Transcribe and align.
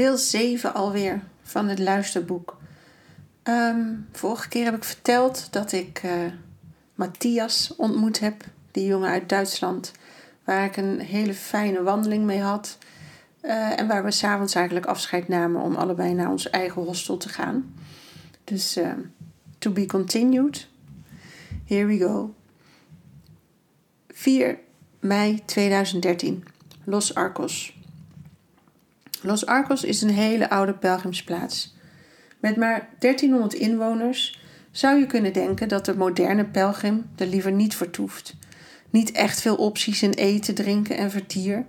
Deel 0.00 0.16
7 0.16 0.74
alweer 0.74 1.22
van 1.42 1.68
het 1.68 1.78
luisterboek. 1.78 2.56
Ehm, 3.42 3.94
vorige 4.12 4.48
keer 4.48 4.64
heb 4.64 4.74
ik 4.74 4.84
verteld 4.84 5.52
dat 5.52 5.72
ik 5.72 6.02
uh, 6.04 6.12
Matthias 6.94 7.74
ontmoet 7.76 8.20
heb, 8.20 8.44
die 8.70 8.86
jongen 8.86 9.10
uit 9.10 9.28
Duitsland, 9.28 9.92
waar 10.44 10.64
ik 10.64 10.76
een 10.76 11.00
hele 11.00 11.34
fijne 11.34 11.82
wandeling 11.82 12.24
mee 12.24 12.40
had. 12.40 12.78
Uh, 13.42 13.78
en 13.78 13.86
waar 13.86 14.04
we 14.04 14.10
s'avonds 14.10 14.54
eigenlijk 14.54 14.86
afscheid 14.86 15.28
namen 15.28 15.62
om 15.62 15.74
allebei 15.74 16.14
naar 16.14 16.30
ons 16.30 16.50
eigen 16.50 16.82
hostel 16.82 17.16
te 17.16 17.28
gaan. 17.28 17.74
Dus 18.44 18.76
uh, 18.76 18.92
to 19.58 19.70
be 19.70 19.86
continued. 19.86 20.68
Here 21.64 21.86
we 21.86 21.98
go. 21.98 22.34
4 24.08 24.58
mei 25.00 25.42
2013. 25.44 26.44
Los 26.84 27.14
Arcos. 27.14 27.79
Los 29.22 29.46
Arcos 29.46 29.84
is 29.84 30.02
een 30.02 30.10
hele 30.10 30.50
oude 30.50 30.74
pelgrimsplaats. 30.74 31.74
Met 32.40 32.56
maar 32.56 32.88
1300 32.98 33.54
inwoners 33.54 34.40
zou 34.70 34.98
je 34.98 35.06
kunnen 35.06 35.32
denken 35.32 35.68
dat 35.68 35.84
de 35.84 35.96
moderne 35.96 36.44
pelgrim 36.44 37.10
er 37.16 37.26
liever 37.26 37.52
niet 37.52 37.74
vertoeft. 37.74 38.34
Niet 38.90 39.12
echt 39.12 39.40
veel 39.40 39.56
opties 39.56 40.02
in 40.02 40.10
eten, 40.10 40.54
drinken 40.54 40.96
en 40.96 41.10
vertier. 41.10 41.64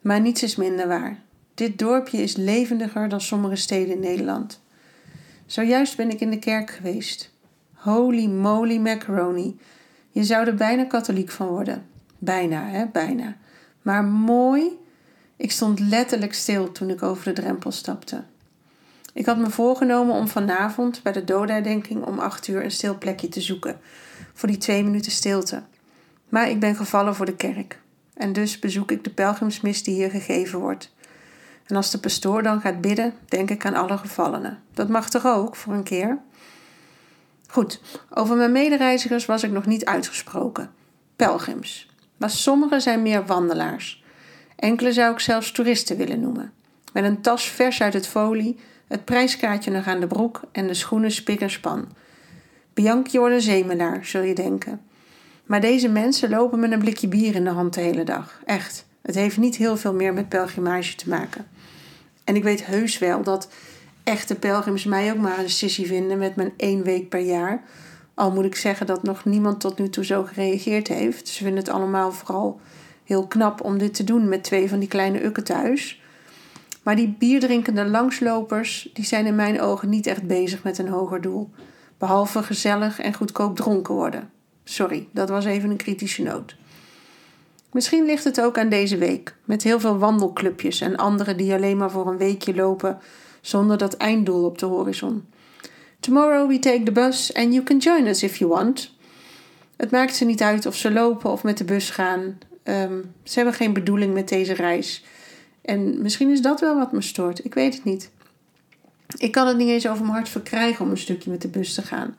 Maar 0.00 0.20
niets 0.20 0.42
is 0.42 0.56
minder 0.56 0.88
waar. 0.88 1.18
Dit 1.54 1.78
dorpje 1.78 2.22
is 2.22 2.36
levendiger 2.36 3.08
dan 3.08 3.20
sommige 3.20 3.56
steden 3.56 3.94
in 3.94 4.00
Nederland. 4.00 4.60
Zojuist 5.46 5.96
ben 5.96 6.10
ik 6.10 6.20
in 6.20 6.30
de 6.30 6.38
kerk 6.38 6.70
geweest. 6.70 7.32
Holy 7.72 8.26
moly 8.26 8.76
macaroni. 8.76 9.58
Je 10.10 10.24
zou 10.24 10.46
er 10.46 10.54
bijna 10.54 10.84
katholiek 10.84 11.30
van 11.30 11.46
worden. 11.46 11.86
Bijna, 12.18 12.68
hè, 12.68 12.86
bijna. 12.86 13.36
Maar 13.82 14.04
mooi 14.04 14.78
ik 15.38 15.50
stond 15.50 15.80
letterlijk 15.80 16.34
stil 16.34 16.72
toen 16.72 16.90
ik 16.90 17.02
over 17.02 17.24
de 17.24 17.32
drempel 17.32 17.70
stapte. 17.70 18.22
Ik 19.12 19.26
had 19.26 19.38
me 19.38 19.50
voorgenomen 19.50 20.14
om 20.14 20.28
vanavond 20.28 21.02
bij 21.02 21.12
de 21.12 21.24
doodherdenking 21.24 22.04
om 22.04 22.18
acht 22.18 22.48
uur 22.48 22.64
een 22.64 22.70
stil 22.70 22.98
plekje 22.98 23.28
te 23.28 23.40
zoeken 23.40 23.80
voor 24.34 24.48
die 24.48 24.58
twee 24.58 24.84
minuten 24.84 25.12
stilte. 25.12 25.62
Maar 26.28 26.50
ik 26.50 26.60
ben 26.60 26.76
gevallen 26.76 27.14
voor 27.14 27.26
de 27.26 27.36
kerk 27.36 27.78
en 28.18 28.32
dus 28.32 28.58
bezoek 28.58 28.90
ik 28.90 29.04
de 29.04 29.10
pelgrimsmis 29.10 29.82
die 29.82 29.94
hier 29.94 30.10
gegeven 30.10 30.58
wordt. 30.58 30.92
En 31.66 31.76
als 31.76 31.90
de 31.90 31.98
pastoor 31.98 32.42
dan 32.42 32.60
gaat 32.60 32.80
bidden, 32.80 33.14
denk 33.28 33.50
ik 33.50 33.66
aan 33.66 33.74
alle 33.74 33.98
gevallenen. 33.98 34.58
Dat 34.74 34.88
mag 34.88 35.10
toch 35.10 35.26
ook 35.26 35.56
voor 35.56 35.72
een 35.72 35.82
keer? 35.82 36.18
Goed, 37.48 37.80
over 38.10 38.36
mijn 38.36 38.52
medereizigers 38.52 39.26
was 39.26 39.42
ik 39.42 39.50
nog 39.50 39.66
niet 39.66 39.84
uitgesproken. 39.84 40.70
Pelgrims. 41.16 41.88
Maar 42.16 42.30
sommigen 42.30 42.80
zijn 42.80 43.02
meer 43.02 43.26
wandelaars. 43.26 43.97
Enkele 44.58 44.92
zou 44.92 45.12
ik 45.12 45.20
zelfs 45.20 45.52
toeristen 45.52 45.96
willen 45.96 46.20
noemen. 46.20 46.52
Met 46.92 47.04
een 47.04 47.20
tas 47.20 47.48
vers 47.48 47.82
uit 47.82 47.92
het 47.92 48.06
folie, 48.06 48.56
het 48.88 49.04
prijskaartje 49.04 49.70
nog 49.70 49.86
aan 49.86 50.00
de 50.00 50.06
broek 50.06 50.40
en 50.52 50.66
de 50.66 50.74
schoenen 50.74 51.10
spik 51.10 51.40
en 51.40 51.50
span. 51.50 51.88
Bianchi 52.74 53.18
wordt 53.18 53.46
een 53.46 54.04
zul 54.04 54.22
je 54.22 54.34
denken. 54.34 54.80
Maar 55.46 55.60
deze 55.60 55.88
mensen 55.88 56.30
lopen 56.30 56.58
met 56.58 56.72
een 56.72 56.78
blikje 56.78 57.08
bier 57.08 57.34
in 57.34 57.44
de 57.44 57.50
hand 57.50 57.74
de 57.74 57.80
hele 57.80 58.04
dag. 58.04 58.40
Echt. 58.44 58.86
Het 59.02 59.14
heeft 59.14 59.36
niet 59.36 59.56
heel 59.56 59.76
veel 59.76 59.94
meer 59.94 60.12
met 60.12 60.28
pelgrimage 60.28 60.94
te 60.94 61.08
maken. 61.08 61.46
En 62.24 62.36
ik 62.36 62.42
weet 62.42 62.66
heus 62.66 62.98
wel 62.98 63.22
dat 63.22 63.48
echte 64.04 64.34
pelgrims 64.34 64.84
mij 64.84 65.12
ook 65.12 65.18
maar 65.18 65.38
een 65.38 65.50
sissie 65.50 65.86
vinden 65.86 66.18
met 66.18 66.36
mijn 66.36 66.52
één 66.56 66.82
week 66.82 67.08
per 67.08 67.20
jaar. 67.20 67.62
Al 68.14 68.32
moet 68.32 68.44
ik 68.44 68.56
zeggen 68.56 68.86
dat 68.86 69.02
nog 69.02 69.24
niemand 69.24 69.60
tot 69.60 69.78
nu 69.78 69.88
toe 69.88 70.04
zo 70.04 70.24
gereageerd 70.24 70.88
heeft. 70.88 71.28
Ze 71.28 71.42
vinden 71.42 71.62
het 71.62 71.72
allemaal 71.72 72.12
vooral 72.12 72.60
heel 73.08 73.26
knap 73.26 73.64
om 73.64 73.78
dit 73.78 73.94
te 73.94 74.04
doen 74.04 74.28
met 74.28 74.44
twee 74.44 74.68
van 74.68 74.78
die 74.78 74.88
kleine 74.88 75.24
ukken 75.24 75.44
thuis. 75.44 76.00
Maar 76.82 76.96
die 76.96 77.16
bierdrinkende 77.18 77.84
langslopers, 77.84 78.90
die 78.92 79.04
zijn 79.04 79.26
in 79.26 79.34
mijn 79.34 79.60
ogen 79.60 79.88
niet 79.88 80.06
echt 80.06 80.22
bezig 80.22 80.62
met 80.62 80.78
een 80.78 80.88
hoger 80.88 81.20
doel. 81.20 81.50
Behalve 81.98 82.42
gezellig 82.42 83.00
en 83.00 83.14
goedkoop 83.14 83.56
dronken 83.56 83.94
worden. 83.94 84.30
Sorry, 84.64 85.08
dat 85.12 85.28
was 85.28 85.44
even 85.44 85.70
een 85.70 85.76
kritische 85.76 86.22
noot. 86.22 86.56
Misschien 87.72 88.04
ligt 88.04 88.24
het 88.24 88.40
ook 88.40 88.58
aan 88.58 88.68
deze 88.68 88.96
week, 88.96 89.34
met 89.44 89.62
heel 89.62 89.80
veel 89.80 89.98
wandelclubjes 89.98 90.80
en 90.80 90.96
anderen 90.96 91.36
die 91.36 91.52
alleen 91.52 91.76
maar 91.76 91.90
voor 91.90 92.06
een 92.06 92.16
weekje 92.16 92.54
lopen 92.54 92.98
zonder 93.40 93.78
dat 93.78 93.96
einddoel 93.96 94.44
op 94.44 94.58
de 94.58 94.66
horizon. 94.66 95.26
Tomorrow 96.00 96.48
we 96.48 96.58
take 96.58 96.82
the 96.82 96.92
bus 96.92 97.34
and 97.34 97.52
you 97.52 97.62
can 97.62 97.78
join 97.78 98.06
us 98.06 98.22
if 98.22 98.36
you 98.36 98.50
want. 98.50 98.96
Het 99.76 99.90
maakt 99.90 100.16
ze 100.16 100.24
niet 100.24 100.42
uit 100.42 100.66
of 100.66 100.76
ze 100.76 100.92
lopen 100.92 101.30
of 101.30 101.42
met 101.42 101.58
de 101.58 101.64
bus 101.64 101.90
gaan. 101.90 102.38
Um, 102.68 103.14
ze 103.22 103.34
hebben 103.34 103.54
geen 103.54 103.72
bedoeling 103.72 104.14
met 104.14 104.28
deze 104.28 104.52
reis. 104.52 105.04
En 105.62 106.02
misschien 106.02 106.30
is 106.30 106.42
dat 106.42 106.60
wel 106.60 106.76
wat 106.76 106.92
me 106.92 107.02
stoort. 107.02 107.44
Ik 107.44 107.54
weet 107.54 107.74
het 107.74 107.84
niet. 107.84 108.10
Ik 109.16 109.32
kan 109.32 109.46
het 109.46 109.56
niet 109.56 109.68
eens 109.68 109.88
over 109.88 110.02
mijn 110.02 110.14
hart 110.14 110.28
verkrijgen 110.28 110.84
om 110.84 110.90
een 110.90 110.98
stukje 110.98 111.30
met 111.30 111.42
de 111.42 111.48
bus 111.48 111.74
te 111.74 111.82
gaan. 111.82 112.16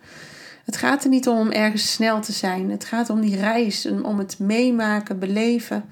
Het 0.66 0.78
gaat 0.78 1.04
er 1.04 1.10
niet 1.10 1.28
om 1.28 1.38
om 1.38 1.52
ergens 1.52 1.94
snel 1.94 2.22
te 2.22 2.32
zijn. 2.32 2.70
Het 2.72 2.86
gaat 2.86 3.10
om 3.10 3.22
die 3.22 3.36
reis, 3.36 3.86
om 3.86 4.20
het 4.20 4.40
meemaken, 4.40 5.20
beleven. 5.20 5.86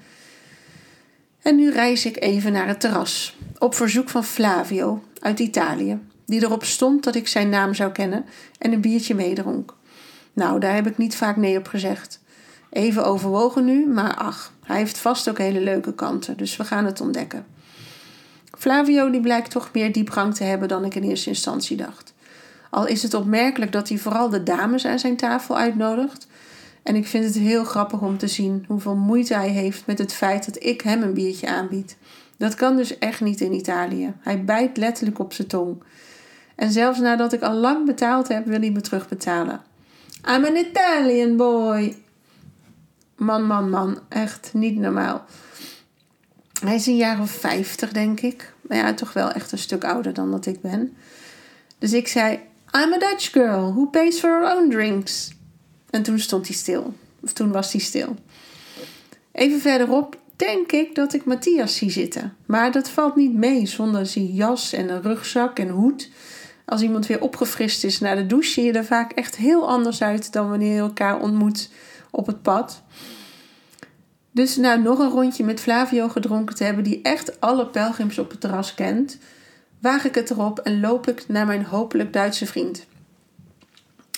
En 1.42 1.56
nu 1.56 1.70
reis 1.70 2.06
ik 2.06 2.22
even 2.22 2.52
naar 2.52 2.68
het 2.68 2.80
terras. 2.80 3.36
Op 3.58 3.74
verzoek 3.74 4.08
van 4.08 4.24
Flavio 4.24 5.02
uit 5.20 5.38
Italië, 5.38 5.98
die 6.26 6.42
erop 6.42 6.64
stond 6.64 7.04
dat 7.04 7.14
ik 7.14 7.28
zijn 7.28 7.48
naam 7.48 7.74
zou 7.74 7.92
kennen 7.92 8.24
en 8.58 8.72
een 8.72 8.80
biertje 8.80 9.14
meedronk. 9.14 9.74
Nou, 10.32 10.60
daar 10.60 10.74
heb 10.74 10.86
ik 10.86 10.98
niet 10.98 11.16
vaak 11.16 11.36
nee 11.36 11.58
op 11.58 11.66
gezegd. 11.66 12.20
Even 12.70 13.04
overwogen 13.04 13.64
nu, 13.64 13.86
maar 13.86 14.14
ach, 14.14 14.52
hij 14.64 14.76
heeft 14.76 14.98
vast 14.98 15.28
ook 15.28 15.38
hele 15.38 15.60
leuke 15.60 15.94
kanten, 15.94 16.36
dus 16.36 16.56
we 16.56 16.64
gaan 16.64 16.84
het 16.84 17.00
ontdekken. 17.00 17.46
Flavio 18.58 19.10
die 19.10 19.20
blijkt 19.20 19.50
toch 19.50 19.70
meer 19.72 19.92
diepgang 19.92 20.34
te 20.34 20.44
hebben 20.44 20.68
dan 20.68 20.84
ik 20.84 20.94
in 20.94 21.02
eerste 21.02 21.28
instantie 21.28 21.76
dacht. 21.76 22.14
Al 22.70 22.86
is 22.86 23.02
het 23.02 23.14
opmerkelijk 23.14 23.72
dat 23.72 23.88
hij 23.88 23.98
vooral 23.98 24.28
de 24.28 24.42
dames 24.42 24.86
aan 24.86 24.98
zijn 24.98 25.16
tafel 25.16 25.56
uitnodigt. 25.56 26.26
En 26.82 26.96
ik 26.96 27.06
vind 27.06 27.24
het 27.24 27.34
heel 27.34 27.64
grappig 27.64 28.00
om 28.00 28.18
te 28.18 28.28
zien 28.28 28.64
hoeveel 28.68 28.96
moeite 28.96 29.34
hij 29.34 29.48
heeft 29.48 29.86
met 29.86 29.98
het 29.98 30.12
feit 30.12 30.44
dat 30.44 30.64
ik 30.64 30.80
hem 30.80 31.02
een 31.02 31.14
biertje 31.14 31.48
aanbied. 31.48 31.96
Dat 32.36 32.54
kan 32.54 32.76
dus 32.76 32.98
echt 32.98 33.20
niet 33.20 33.40
in 33.40 33.52
Italië. 33.52 34.12
Hij 34.20 34.44
bijt 34.44 34.76
letterlijk 34.76 35.18
op 35.18 35.32
zijn 35.32 35.48
tong. 35.48 35.82
En 36.54 36.72
zelfs 36.72 36.98
nadat 36.98 37.32
ik 37.32 37.42
al 37.42 37.54
lang 37.54 37.86
betaald 37.86 38.28
heb, 38.28 38.46
wil 38.46 38.60
hij 38.60 38.70
me 38.70 38.80
terugbetalen. 38.80 39.60
I'm 40.28 40.44
an 40.44 40.56
Italian 40.56 41.36
boy, 41.36 41.96
Man, 43.18 43.46
man, 43.46 43.70
man. 43.70 43.98
Echt 44.08 44.50
niet 44.54 44.76
normaal. 44.76 45.24
Hij 46.64 46.74
is 46.74 46.86
een 46.86 46.96
jaar 46.96 47.20
of 47.20 47.30
50, 47.30 47.92
denk 47.92 48.20
ik. 48.20 48.52
Maar 48.60 48.76
ja, 48.76 48.94
toch 48.94 49.12
wel 49.12 49.30
echt 49.30 49.52
een 49.52 49.58
stuk 49.58 49.84
ouder 49.84 50.14
dan 50.14 50.30
dat 50.30 50.46
ik 50.46 50.60
ben. 50.60 50.96
Dus 51.78 51.92
ik 51.92 52.08
zei: 52.08 52.40
I'm 52.72 52.92
a 52.92 52.98
Dutch 52.98 53.30
girl 53.30 53.72
who 53.72 53.86
pays 53.86 54.18
for 54.18 54.30
her 54.30 54.56
own 54.56 54.70
drinks. 54.70 55.30
En 55.90 56.02
toen 56.02 56.18
stond 56.18 56.46
hij 56.46 56.56
stil. 56.56 56.94
Of 57.20 57.32
toen 57.32 57.52
was 57.52 57.72
hij 57.72 57.80
stil. 57.80 58.16
Even 59.32 59.60
verderop 59.60 60.18
denk 60.36 60.72
ik 60.72 60.94
dat 60.94 61.14
ik 61.14 61.24
Matthias 61.24 61.76
zie 61.76 61.90
zitten. 61.90 62.36
Maar 62.46 62.72
dat 62.72 62.90
valt 62.90 63.16
niet 63.16 63.34
mee 63.34 63.66
zonder 63.66 64.06
zijn 64.06 64.26
jas 64.26 64.72
en 64.72 64.88
een 64.88 65.02
rugzak 65.02 65.58
en 65.58 65.68
hoed. 65.68 66.10
Als 66.64 66.82
iemand 66.82 67.06
weer 67.06 67.20
opgefrist 67.20 67.84
is 67.84 68.00
na 68.00 68.14
de 68.14 68.26
douche, 68.26 68.50
zie 68.50 68.64
je 68.64 68.72
er 68.72 68.84
vaak 68.84 69.12
echt 69.12 69.36
heel 69.36 69.68
anders 69.68 70.02
uit 70.02 70.32
dan 70.32 70.48
wanneer 70.48 70.74
je 70.74 70.80
elkaar 70.80 71.20
ontmoet 71.20 71.70
op 72.10 72.26
het 72.26 72.42
pad. 72.42 72.82
Dus 74.30 74.56
na 74.56 74.74
nog 74.74 74.98
een 74.98 75.10
rondje 75.10 75.44
met 75.44 75.60
Flavio 75.60 76.08
gedronken 76.08 76.54
te 76.54 76.64
hebben, 76.64 76.84
die 76.84 77.02
echt 77.02 77.40
alle 77.40 77.66
pelgrims 77.66 78.18
op 78.18 78.30
het 78.30 78.40
terras 78.40 78.74
kent, 78.74 79.18
waag 79.80 80.04
ik 80.04 80.14
het 80.14 80.30
erop 80.30 80.58
en 80.58 80.80
loop 80.80 81.08
ik 81.08 81.28
naar 81.28 81.46
mijn 81.46 81.64
hopelijk 81.64 82.12
Duitse 82.12 82.46
vriend. 82.46 82.86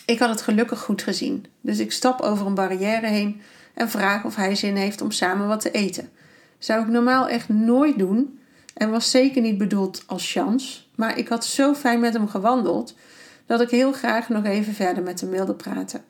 Ik 0.07 0.19
had 0.19 0.29
het 0.29 0.43
gelukkig 0.43 0.81
goed 0.81 1.03
gezien, 1.03 1.47
dus 1.61 1.79
ik 1.79 1.93
stap 1.93 2.21
over 2.21 2.47
een 2.47 2.55
barrière 2.55 3.07
heen 3.07 3.41
en 3.75 3.91
vraag 3.91 4.25
of 4.25 4.37
hij 4.37 4.55
zin 4.55 4.77
heeft 4.77 5.01
om 5.01 5.11
samen 5.11 5.47
wat 5.47 5.61
te 5.61 5.71
eten. 5.71 6.11
Zou 6.59 6.83
ik 6.83 6.89
normaal 6.89 7.29
echt 7.29 7.49
nooit 7.49 7.99
doen 7.99 8.39
en 8.75 8.91
was 8.91 9.11
zeker 9.11 9.43
niet 9.43 9.59
bedoeld 9.59 10.03
als 10.07 10.33
chance, 10.33 10.81
maar 10.95 11.19
ik 11.19 11.29
had 11.29 11.45
zo 11.45 11.75
fijn 11.75 12.01
met 12.01 12.13
hem 12.13 12.29
gewandeld 12.29 12.95
dat 13.47 13.61
ik 13.61 13.71
heel 13.71 13.93
graag 13.93 14.29
nog 14.29 14.45
even 14.45 14.75
verder 14.75 15.03
met 15.03 15.21
hem 15.21 15.31
wilde 15.31 15.55
praten. 15.55 16.05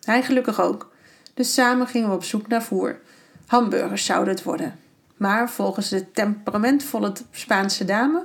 Hij 0.00 0.22
gelukkig 0.22 0.60
ook. 0.60 0.92
Dus 1.34 1.54
samen 1.54 1.86
gingen 1.86 2.08
we 2.08 2.14
op 2.14 2.24
zoek 2.24 2.48
naar 2.48 2.62
voer. 2.62 3.00
Hamburgers 3.46 4.04
zouden 4.04 4.34
het 4.34 4.42
worden. 4.42 4.78
Maar 5.16 5.50
volgens 5.50 5.88
de 5.88 6.10
temperamentvolle 6.10 7.12
Spaanse 7.30 7.84
dame 7.84 8.22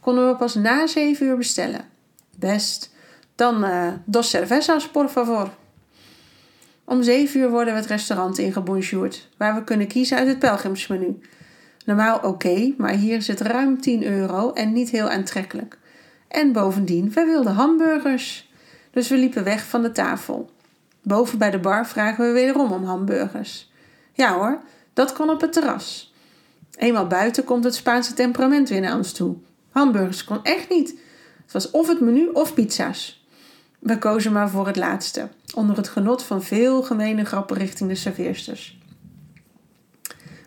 konden 0.00 0.28
we 0.28 0.36
pas 0.36 0.54
na 0.54 0.86
zeven 0.86 1.26
uur 1.26 1.36
bestellen. 1.36 1.80
Best. 2.36 2.94
Dan 3.34 3.64
uh, 3.64 3.88
dos 4.04 4.30
cervezas, 4.30 4.88
por 4.88 5.08
favor. 5.08 5.50
Om 6.84 7.02
zeven 7.02 7.40
uur 7.40 7.50
worden 7.50 7.74
we 7.74 7.80
het 7.80 7.88
restaurant 7.88 8.38
ingebonjourd, 8.38 9.28
waar 9.36 9.54
we 9.54 9.64
kunnen 9.64 9.86
kiezen 9.86 10.18
uit 10.18 10.28
het 10.28 10.38
pelgrimsmenu. 10.38 11.18
Normaal 11.84 12.18
oké, 12.18 12.74
maar 12.76 12.92
hier 12.92 13.16
is 13.16 13.26
het 13.26 13.40
ruim 13.40 13.80
10 13.80 14.04
euro 14.04 14.52
en 14.52 14.72
niet 14.72 14.90
heel 14.90 15.08
aantrekkelijk. 15.10 15.78
En 16.28 16.52
bovendien, 16.52 17.12
wij 17.12 17.26
wilden 17.26 17.52
hamburgers. 17.52 18.50
Dus 18.90 19.08
we 19.08 19.16
liepen 19.16 19.44
weg 19.44 19.66
van 19.66 19.82
de 19.82 19.92
tafel. 19.92 20.50
Boven 21.02 21.38
bij 21.38 21.50
de 21.50 21.58
bar 21.58 21.86
vragen 21.86 22.26
we 22.26 22.32
wederom 22.32 22.72
om 22.72 22.84
hamburgers. 22.84 23.72
Ja 24.12 24.34
hoor, 24.34 24.60
dat 24.92 25.12
kon 25.12 25.30
op 25.30 25.40
het 25.40 25.52
terras. 25.52 26.14
Eenmaal 26.76 27.06
buiten 27.06 27.44
komt 27.44 27.64
het 27.64 27.74
Spaanse 27.74 28.14
temperament 28.14 28.68
weer 28.68 28.80
naar 28.80 28.96
ons 28.96 29.12
toe. 29.12 29.36
Hamburgers 29.70 30.24
kon 30.24 30.42
echt 30.42 30.68
niet. 30.68 30.88
Het 31.42 31.52
was 31.52 31.70
of 31.70 31.88
het 31.88 32.00
menu 32.00 32.28
of 32.28 32.54
pizza's. 32.54 33.24
We 33.78 33.98
kozen 33.98 34.32
maar 34.32 34.50
voor 34.50 34.66
het 34.66 34.76
laatste, 34.76 35.28
onder 35.54 35.76
het 35.76 35.88
genot 35.88 36.22
van 36.22 36.42
veel 36.42 36.82
gemene 36.82 37.24
grappen 37.24 37.56
richting 37.56 37.88
de 37.88 37.94
serveersters. 37.94 38.78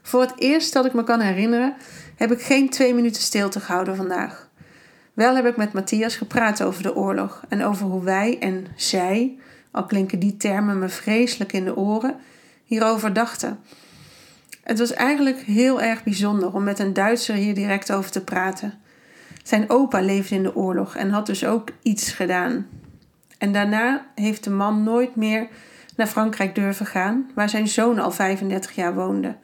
Voor 0.01 0.21
het 0.21 0.33
eerst 0.35 0.73
dat 0.73 0.85
ik 0.85 0.93
me 0.93 1.03
kan 1.03 1.19
herinneren, 1.19 1.75
heb 2.15 2.31
ik 2.31 2.41
geen 2.41 2.69
twee 2.69 2.93
minuten 2.93 3.21
stilte 3.21 3.59
gehouden 3.59 3.95
vandaag. 3.95 4.49
Wel 5.13 5.35
heb 5.35 5.45
ik 5.45 5.57
met 5.57 5.73
Matthias 5.73 6.15
gepraat 6.15 6.63
over 6.63 6.83
de 6.83 6.95
oorlog 6.95 7.43
en 7.49 7.63
over 7.63 7.85
hoe 7.85 8.03
wij 8.03 8.39
en 8.39 8.67
zij, 8.75 9.37
al 9.73 9.85
klinken 9.85 10.19
die 10.19 10.37
termen 10.37 10.79
me 10.79 10.89
vreselijk 10.89 11.53
in 11.53 11.65
de 11.65 11.75
oren, 11.75 12.15
hierover 12.63 13.13
dachten. 13.13 13.59
Het 14.63 14.79
was 14.79 14.93
eigenlijk 14.93 15.39
heel 15.39 15.81
erg 15.81 16.03
bijzonder 16.03 16.53
om 16.53 16.63
met 16.63 16.79
een 16.79 16.93
Duitser 16.93 17.35
hier 17.35 17.55
direct 17.55 17.91
over 17.91 18.11
te 18.11 18.23
praten. 18.23 18.73
Zijn 19.43 19.69
opa 19.69 20.01
leefde 20.01 20.35
in 20.35 20.43
de 20.43 20.55
oorlog 20.55 20.95
en 20.95 21.09
had 21.09 21.25
dus 21.25 21.45
ook 21.45 21.69
iets 21.81 22.11
gedaan. 22.11 22.67
En 23.37 23.53
daarna 23.53 24.05
heeft 24.15 24.43
de 24.43 24.49
man 24.49 24.83
nooit 24.83 25.15
meer 25.15 25.47
naar 25.95 26.07
Frankrijk 26.07 26.55
durven 26.55 26.85
gaan, 26.85 27.31
waar 27.35 27.49
zijn 27.49 27.67
zoon 27.67 27.99
al 27.99 28.11
35 28.11 28.71
jaar 28.71 28.93
woonde. 28.93 29.35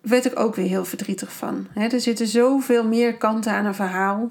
Werd 0.00 0.24
ik 0.24 0.38
ook 0.38 0.54
weer 0.54 0.68
heel 0.68 0.84
verdrietig 0.84 1.32
van. 1.32 1.66
er 1.74 2.00
zitten 2.00 2.26
zoveel 2.26 2.84
meer 2.84 3.16
kanten 3.16 3.52
aan 3.52 3.66
een 3.66 3.74
verhaal. 3.74 4.30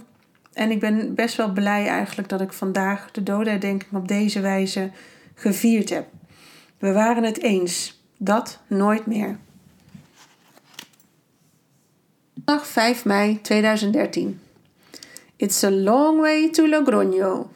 En 0.58 0.72
ik 0.72 0.80
ben 0.80 1.16
best 1.16 1.36
wel 1.36 1.52
blij 1.52 1.88
eigenlijk 1.88 2.30
dat 2.30 2.42
ik 2.42 2.54
vandaag 2.54 3.12
de 3.12 3.24
dodenherdenking 3.24 3.94
op 3.94 4.08
deze 4.08 4.40
wijze 4.40 4.92
gevierd 5.36 5.90
heb. 5.90 6.08
We 6.78 6.92
waren 6.92 7.24
het 7.24 7.42
eens. 7.42 8.02
Dat 8.18 8.60
nooit 8.68 9.06
meer. 9.06 9.38
Dag 12.34 12.68
5 12.68 13.06
mei 13.06 13.42
2013. 13.42 14.40
It's 15.36 15.64
a 15.64 15.72
long 15.72 16.20
way 16.20 16.50
to 16.50 16.68
Logroño. 16.68 17.48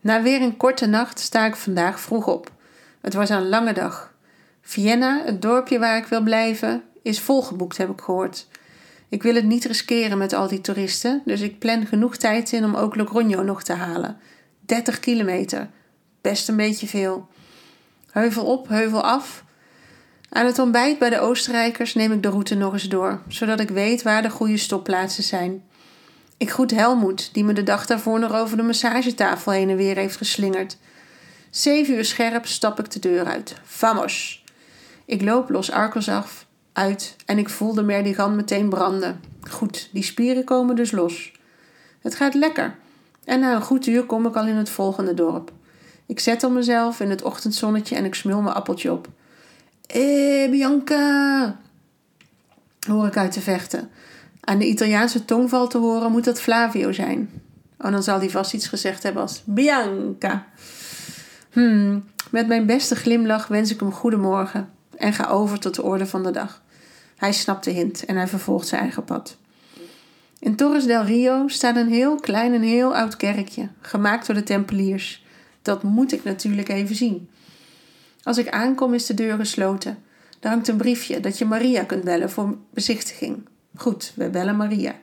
Na 0.00 0.22
weer 0.22 0.42
een 0.42 0.56
korte 0.56 0.86
nacht 0.86 1.18
sta 1.18 1.46
ik 1.46 1.56
vandaag 1.56 2.00
vroeg 2.00 2.26
op. 2.26 2.50
Het 3.00 3.14
was 3.14 3.28
een 3.28 3.48
lange 3.48 3.72
dag. 3.72 4.12
Vienna, 4.60 5.22
het 5.24 5.42
dorpje 5.42 5.78
waar 5.78 5.96
ik 5.96 6.06
wil 6.06 6.22
blijven, 6.22 6.82
is 7.02 7.20
volgeboekt, 7.20 7.76
heb 7.76 7.90
ik 7.90 8.00
gehoord. 8.00 8.46
Ik 9.08 9.22
wil 9.22 9.34
het 9.34 9.44
niet 9.44 9.64
riskeren 9.64 10.18
met 10.18 10.32
al 10.32 10.48
die 10.48 10.60
toeristen, 10.60 11.22
dus 11.24 11.40
ik 11.40 11.58
plan 11.58 11.86
genoeg 11.86 12.16
tijd 12.16 12.52
in 12.52 12.64
om 12.64 12.74
ook 12.74 12.96
Logroño 12.96 13.44
nog 13.44 13.62
te 13.62 13.72
halen. 13.72 14.16
30 14.60 15.00
kilometer. 15.00 15.68
Best 16.20 16.48
een 16.48 16.56
beetje 16.56 16.86
veel. 16.86 17.28
Heuvel 18.10 18.44
op, 18.44 18.68
heuvel 18.68 19.02
af. 19.02 19.44
Aan 20.28 20.46
het 20.46 20.58
ontbijt 20.58 20.98
bij 20.98 21.10
de 21.10 21.20
Oostenrijkers 21.20 21.94
neem 21.94 22.12
ik 22.12 22.22
de 22.22 22.28
route 22.28 22.54
nog 22.54 22.72
eens 22.72 22.88
door, 22.88 23.22
zodat 23.28 23.60
ik 23.60 23.68
weet 23.68 24.02
waar 24.02 24.22
de 24.22 24.30
goede 24.30 24.56
stopplaatsen 24.56 25.24
zijn. 25.24 25.62
Ik 26.36 26.50
groet 26.50 26.70
Helmoet, 26.70 27.30
die 27.32 27.44
me 27.44 27.52
de 27.52 27.62
dag 27.62 27.86
daarvoor 27.86 28.18
nog 28.18 28.32
over 28.32 28.56
de 28.56 28.62
massagetafel 28.62 29.52
heen 29.52 29.70
en 29.70 29.76
weer 29.76 29.96
heeft 29.96 30.16
geslingerd. 30.16 30.76
Zeven 31.50 31.94
uur 31.94 32.04
scherp 32.04 32.46
stap 32.46 32.78
ik 32.78 32.90
de 32.90 32.98
deur 32.98 33.24
uit. 33.24 33.54
Vamos! 33.62 34.44
Ik 35.04 35.22
loop 35.22 35.50
los 35.50 35.70
Arcos 35.70 36.08
af, 36.08 36.46
uit 36.78 37.16
en 37.26 37.38
ik 37.38 37.48
voel 37.48 37.74
de 37.74 37.82
merdigan 37.82 38.36
meteen 38.36 38.68
branden. 38.68 39.20
Goed, 39.50 39.88
die 39.92 40.02
spieren 40.02 40.44
komen 40.44 40.76
dus 40.76 40.90
los. 40.90 41.32
Het 42.00 42.14
gaat 42.14 42.34
lekker. 42.34 42.76
En 43.24 43.40
na 43.40 43.54
een 43.54 43.62
goed 43.62 43.86
uur 43.86 44.04
kom 44.04 44.26
ik 44.26 44.36
al 44.36 44.46
in 44.46 44.56
het 44.56 44.70
volgende 44.70 45.14
dorp. 45.14 45.52
Ik 46.06 46.20
zet 46.20 46.48
mezelf 46.50 47.00
in 47.00 47.10
het 47.10 47.22
ochtendzonnetje 47.22 47.96
en 47.96 48.04
ik 48.04 48.14
smul 48.14 48.40
mijn 48.40 48.54
appeltje 48.54 48.92
op. 48.92 49.08
Eh, 49.86 50.50
Bianca! 50.50 51.56
Hoor 52.88 53.06
ik 53.06 53.16
uit 53.16 53.32
te 53.32 53.40
vechten. 53.40 53.90
Aan 54.40 54.58
de 54.58 54.66
Italiaanse 54.66 55.24
tongval 55.24 55.68
te 55.68 55.78
horen 55.78 56.10
moet 56.10 56.24
dat 56.24 56.40
Flavio 56.40 56.92
zijn. 56.92 57.30
Oh, 57.78 57.90
dan 57.90 58.02
zal 58.02 58.18
hij 58.18 58.30
vast 58.30 58.54
iets 58.54 58.68
gezegd 58.68 59.02
hebben 59.02 59.22
als 59.22 59.42
Bianca. 59.44 60.46
Hmm, 61.50 62.04
met 62.30 62.46
mijn 62.46 62.66
beste 62.66 62.96
glimlach 62.96 63.46
wens 63.46 63.70
ik 63.70 63.80
hem 63.80 63.92
goedemorgen 63.92 64.70
en 64.96 65.12
ga 65.12 65.26
over 65.26 65.58
tot 65.58 65.74
de 65.74 65.82
orde 65.82 66.06
van 66.06 66.22
de 66.22 66.30
dag. 66.30 66.62
Hij 67.18 67.32
snapt 67.32 67.64
de 67.64 67.70
hint 67.70 68.04
en 68.04 68.16
hij 68.16 68.28
vervolgt 68.28 68.66
zijn 68.66 68.80
eigen 68.80 69.04
pad. 69.04 69.36
In 70.38 70.56
Torres 70.56 70.84
del 70.84 71.04
Rio 71.04 71.48
staat 71.48 71.76
een 71.76 71.88
heel 71.88 72.16
klein 72.16 72.54
en 72.54 72.62
heel 72.62 72.96
oud 72.96 73.16
kerkje, 73.16 73.68
gemaakt 73.80 74.26
door 74.26 74.34
de 74.34 74.42
Tempeliers. 74.42 75.24
Dat 75.62 75.82
moet 75.82 76.12
ik 76.12 76.24
natuurlijk 76.24 76.68
even 76.68 76.94
zien. 76.94 77.28
Als 78.22 78.38
ik 78.38 78.48
aankom 78.48 78.94
is 78.94 79.06
de 79.06 79.14
deur 79.14 79.36
gesloten. 79.36 79.98
Er 80.40 80.48
hangt 80.48 80.68
een 80.68 80.76
briefje 80.76 81.20
dat 81.20 81.38
je 81.38 81.44
Maria 81.44 81.84
kunt 81.84 82.04
bellen 82.04 82.30
voor 82.30 82.56
bezichtiging. 82.70 83.48
Goed, 83.76 84.12
we 84.16 84.30
bellen 84.30 84.56
Maria. 84.56 84.94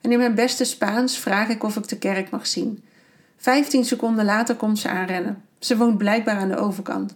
En 0.00 0.12
in 0.12 0.18
mijn 0.18 0.34
beste 0.34 0.64
Spaans 0.64 1.18
vraag 1.18 1.48
ik 1.48 1.62
of 1.62 1.76
ik 1.76 1.88
de 1.88 1.98
kerk 1.98 2.30
mag 2.30 2.46
zien. 2.46 2.82
Vijftien 3.36 3.84
seconden 3.84 4.24
later 4.24 4.54
komt 4.54 4.78
ze 4.78 4.88
aanrennen. 4.88 5.42
Ze 5.58 5.76
woont 5.76 5.98
blijkbaar 5.98 6.36
aan 6.36 6.48
de 6.48 6.56
overkant. 6.56 7.14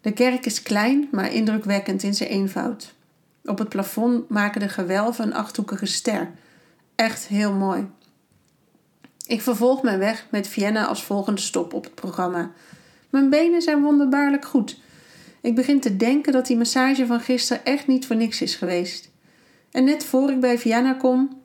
De 0.00 0.12
kerk 0.12 0.46
is 0.46 0.62
klein, 0.62 1.08
maar 1.10 1.32
indrukwekkend 1.32 2.02
in 2.02 2.14
zijn 2.14 2.30
eenvoud. 2.30 2.94
Op 3.46 3.58
het 3.58 3.68
plafond 3.68 4.28
maken 4.28 4.60
de 4.60 4.68
gewelven 4.68 5.24
een 5.24 5.34
achthoekige 5.34 5.86
ster. 5.86 6.30
Echt 6.94 7.26
heel 7.26 7.52
mooi. 7.52 7.86
Ik 9.26 9.42
vervolg 9.42 9.82
mijn 9.82 9.98
weg 9.98 10.26
met 10.30 10.48
Vienna 10.48 10.86
als 10.86 11.04
volgende 11.04 11.40
stop 11.40 11.72
op 11.72 11.84
het 11.84 11.94
programma. 11.94 12.50
Mijn 13.10 13.30
benen 13.30 13.62
zijn 13.62 13.82
wonderbaarlijk 13.82 14.44
goed. 14.44 14.80
Ik 15.40 15.54
begin 15.54 15.80
te 15.80 15.96
denken 15.96 16.32
dat 16.32 16.46
die 16.46 16.56
massage 16.56 17.06
van 17.06 17.20
gisteren 17.20 17.64
echt 17.64 17.86
niet 17.86 18.06
voor 18.06 18.16
niks 18.16 18.42
is 18.42 18.54
geweest. 18.54 19.10
En 19.70 19.84
net 19.84 20.04
voor 20.04 20.30
ik 20.30 20.40
bij 20.40 20.58
Vienna 20.58 20.92
kom, 20.92 21.40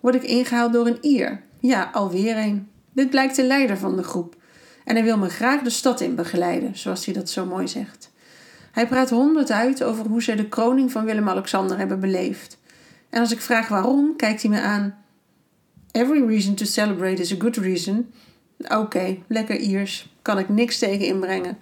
word 0.00 0.14
ik 0.14 0.22
ingehaald 0.22 0.72
door 0.72 0.86
een 0.86 0.98
Ier. 1.00 1.42
Ja, 1.60 1.90
alweer 1.92 2.36
een. 2.36 2.68
Dit 2.92 3.10
blijkt 3.10 3.36
de 3.36 3.44
leider 3.44 3.78
van 3.78 3.96
de 3.96 4.02
groep. 4.02 4.36
En 4.84 4.94
hij 4.94 5.04
wil 5.04 5.18
me 5.18 5.28
graag 5.28 5.62
de 5.62 5.70
stad 5.70 6.00
in 6.00 6.14
begeleiden, 6.14 6.76
zoals 6.76 7.04
hij 7.04 7.14
dat 7.14 7.30
zo 7.30 7.46
mooi 7.46 7.68
zegt. 7.68 8.09
Hij 8.72 8.86
praat 8.86 9.10
honderd 9.10 9.50
uit 9.50 9.82
over 9.82 10.06
hoe 10.06 10.22
zij 10.22 10.36
de 10.36 10.48
kroning 10.48 10.92
van 10.92 11.04
Willem-Alexander 11.04 11.78
hebben 11.78 12.00
beleefd. 12.00 12.58
En 13.10 13.20
als 13.20 13.32
ik 13.32 13.40
vraag 13.40 13.68
waarom, 13.68 14.16
kijkt 14.16 14.42
hij 14.42 14.50
me 14.50 14.60
aan. 14.60 14.94
Every 15.90 16.26
reason 16.26 16.54
to 16.54 16.64
celebrate 16.64 17.22
is 17.22 17.32
a 17.32 17.36
good 17.38 17.56
reason. 17.56 18.12
Oké, 18.68 19.16
lekker 19.26 19.56
Iers. 19.56 20.08
Kan 20.22 20.38
ik 20.38 20.48
niks 20.48 20.78
tegen 20.78 21.06
inbrengen. 21.06 21.58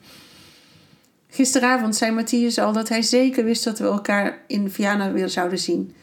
Gisteravond 1.29 1.97
zei 1.97 2.13
Matthias 2.13 2.59
al 2.59 2.73
dat 2.73 2.89
hij 2.89 3.03
zeker 3.03 3.45
wist 3.45 3.65
dat 3.65 3.79
we 3.79 3.85
elkaar 3.85 4.43
in 4.47 4.71
Viana 4.71 5.13
weer 5.13 5.29
zouden 5.29 5.59
zien. 5.59 5.95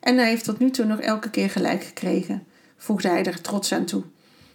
En 0.00 0.16
hij 0.16 0.28
heeft 0.28 0.44
tot 0.44 0.58
nu 0.58 0.70
toe 0.70 0.84
nog 0.84 1.00
elke 1.00 1.30
keer 1.30 1.50
gelijk 1.50 1.84
gekregen, 1.84 2.46
voegde 2.76 3.08
hij 3.08 3.24
er 3.24 3.40
trots 3.40 3.72
aan 3.72 3.84
toe. 3.84 4.02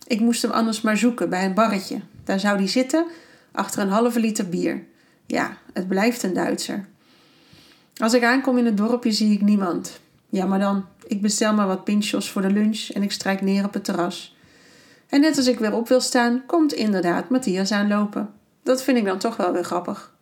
Ik 0.08 0.20
moest 0.20 0.42
hem 0.42 0.52
anders 0.52 0.82
maar 0.82 0.98
zoeken 0.98 1.30
bij 1.30 1.46
een 1.46 1.54
barretje. 1.54 2.00
Daar 2.24 2.40
zou 2.40 2.58
hij 2.58 2.68
zitten, 2.68 3.06
achter 3.52 3.82
een 3.82 3.90
halve 3.90 4.20
liter 4.20 4.50
bier. 4.50 4.84
Ja, 5.26 5.58
het 5.74 5.88
blijft 5.88 6.24
een 6.24 6.34
Duitser. 6.34 6.88
Als 7.98 8.14
ik 8.14 8.24
aankom 8.24 8.58
in 8.58 8.66
het 8.66 8.78
dorpje 8.78 9.12
zie 9.12 9.34
ik 9.34 9.42
niemand. 9.42 10.00
Ja, 10.30 10.46
maar 10.46 10.60
dan, 10.60 10.86
ik 11.08 11.22
bestel 11.22 11.54
maar 11.54 11.68
wat 11.68 11.84
pinchos 11.84 12.30
voor 12.30 12.42
de 12.42 12.52
lunch 12.52 12.90
en 12.90 13.04
ik 13.04 13.12
strijk 13.12 13.42
neer 13.42 13.66
op 13.66 13.74
het 13.74 13.84
terras. 13.84 14.36
En 15.10 15.22
net 15.22 15.38
als 15.38 15.48
ik 15.48 15.60
weer 15.60 15.74
op 15.74 15.88
wil 15.88 16.02
staan, 16.02 16.44
komt 16.46 16.74
inderdaad 16.74 17.30
Matthias 17.30 17.72
aanlopen. 17.72 18.34
Dat 18.64 18.84
vind 18.84 18.98
ik 18.98 19.06
dan 19.06 19.18
toch 19.18 19.38
wel 19.38 19.54
weer 19.54 19.64
grappig. 19.64 20.14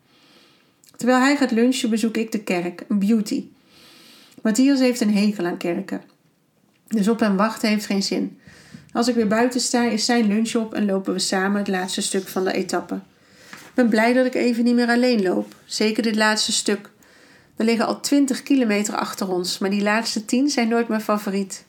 Terwijl 0.96 1.20
hij 1.20 1.38
gaat 1.38 1.52
lunchen, 1.52 1.90
bezoek 1.90 2.18
ik 2.18 2.32
de 2.32 2.44
kerk, 2.44 2.86
een 2.88 3.00
beauty. 3.00 3.48
Matthias 4.42 4.80
heeft 4.80 5.02
een 5.02 5.14
hekel 5.14 5.46
aan 5.46 5.58
kerken. 5.58 6.02
Dus 6.88 7.08
op 7.08 7.20
hem 7.20 7.38
wachten 7.38 7.70
heeft 7.70 7.86
geen 7.86 8.04
zin. 8.04 8.40
Als 8.92 9.08
ik 9.08 9.16
weer 9.16 9.28
buiten 9.28 9.60
sta, 9.60 9.84
is 9.84 10.06
zijn 10.06 10.28
lunch 10.28 10.56
op 10.56 10.74
en 10.74 10.86
lopen 10.86 11.14
we 11.14 11.20
samen 11.20 11.58
het 11.58 11.68
laatste 11.68 12.02
stuk 12.02 12.28
van 12.28 12.44
de 12.44 12.54
etappe. 12.54 13.00
Ben 13.74 13.90
blij 13.90 14.14
dat 14.14 14.26
ik 14.26 14.34
even 14.34 14.64
niet 14.64 14.76
meer 14.76 14.88
alleen 14.88 15.22
loop. 15.22 15.56
Zeker 15.66 16.04
dit 16.04 16.16
laatste 16.16 16.52
stuk. 16.52 16.90
Er 17.56 17.66
liggen 17.66 17.86
al 17.86 18.00
20 18.00 18.44
kilometer 18.44 18.96
achter 18.96 19.30
ons, 19.30 19.58
maar 19.58 19.70
die 19.70 19.82
laatste 19.82 20.26
10 20.26 20.50
zijn 20.50 20.68
nooit 20.68 20.88
mijn 20.88 21.02
favoriet. 21.02 21.66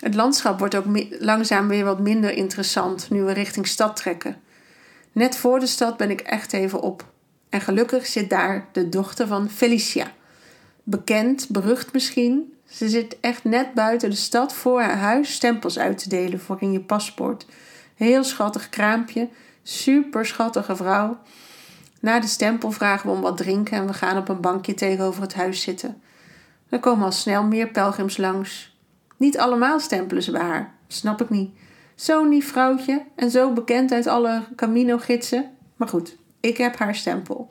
Het 0.00 0.14
landschap 0.14 0.58
wordt 0.58 0.74
ook 0.74 0.84
langzaam 1.18 1.68
weer 1.68 1.84
wat 1.84 2.00
minder 2.00 2.32
interessant 2.32 3.10
nu 3.10 3.22
we 3.22 3.32
richting 3.32 3.66
stad 3.66 3.96
trekken. 3.96 4.36
Net 5.12 5.36
voor 5.36 5.60
de 5.60 5.66
stad 5.66 5.96
ben 5.96 6.10
ik 6.10 6.20
echt 6.20 6.52
even 6.52 6.80
op. 6.80 7.04
En 7.48 7.60
gelukkig 7.60 8.06
zit 8.06 8.30
daar 8.30 8.68
de 8.72 8.88
dochter 8.88 9.26
van 9.26 9.50
Felicia. 9.50 10.12
Bekend, 10.82 11.48
berucht 11.48 11.92
misschien. 11.92 12.54
Ze 12.66 12.88
zit 12.88 13.16
echt 13.20 13.44
net 13.44 13.74
buiten 13.74 14.10
de 14.10 14.16
stad 14.16 14.54
voor 14.54 14.80
haar 14.80 14.98
huis 14.98 15.32
stempels 15.32 15.78
uit 15.78 15.98
te 15.98 16.08
delen 16.08 16.40
voor 16.40 16.56
in 16.60 16.72
je 16.72 16.80
paspoort. 16.80 17.46
Heel 17.94 18.24
schattig 18.24 18.68
kraampje, 18.68 19.28
super 19.62 20.26
schattige 20.26 20.76
vrouw. 20.76 21.18
Na 22.00 22.20
de 22.20 22.26
stempel 22.26 22.70
vragen 22.70 23.10
we 23.10 23.14
om 23.16 23.20
wat 23.20 23.36
drinken 23.36 23.76
en 23.76 23.86
we 23.86 23.92
gaan 23.92 24.16
op 24.16 24.28
een 24.28 24.40
bankje 24.40 24.74
tegenover 24.74 25.22
het 25.22 25.34
huis 25.34 25.62
zitten. 25.62 26.02
Er 26.68 26.80
komen 26.80 27.04
al 27.04 27.12
snel 27.12 27.44
meer 27.44 27.68
pelgrims 27.68 28.16
langs. 28.16 28.76
Niet 29.16 29.38
allemaal 29.38 29.80
stempelen 29.80 30.22
ze 30.22 30.30
bij 30.30 30.42
haar, 30.42 30.74
snap 30.86 31.20
ik 31.20 31.30
niet. 31.30 31.50
Zo'n 31.94 32.28
lief 32.28 32.50
vrouwtje 32.50 33.04
en 33.16 33.30
zo 33.30 33.52
bekend 33.52 33.92
uit 33.92 34.06
alle 34.06 34.42
Camino-gidsen. 34.56 35.50
Maar 35.76 35.88
goed, 35.88 36.16
ik 36.40 36.56
heb 36.56 36.76
haar 36.76 36.94
stempel. 36.94 37.48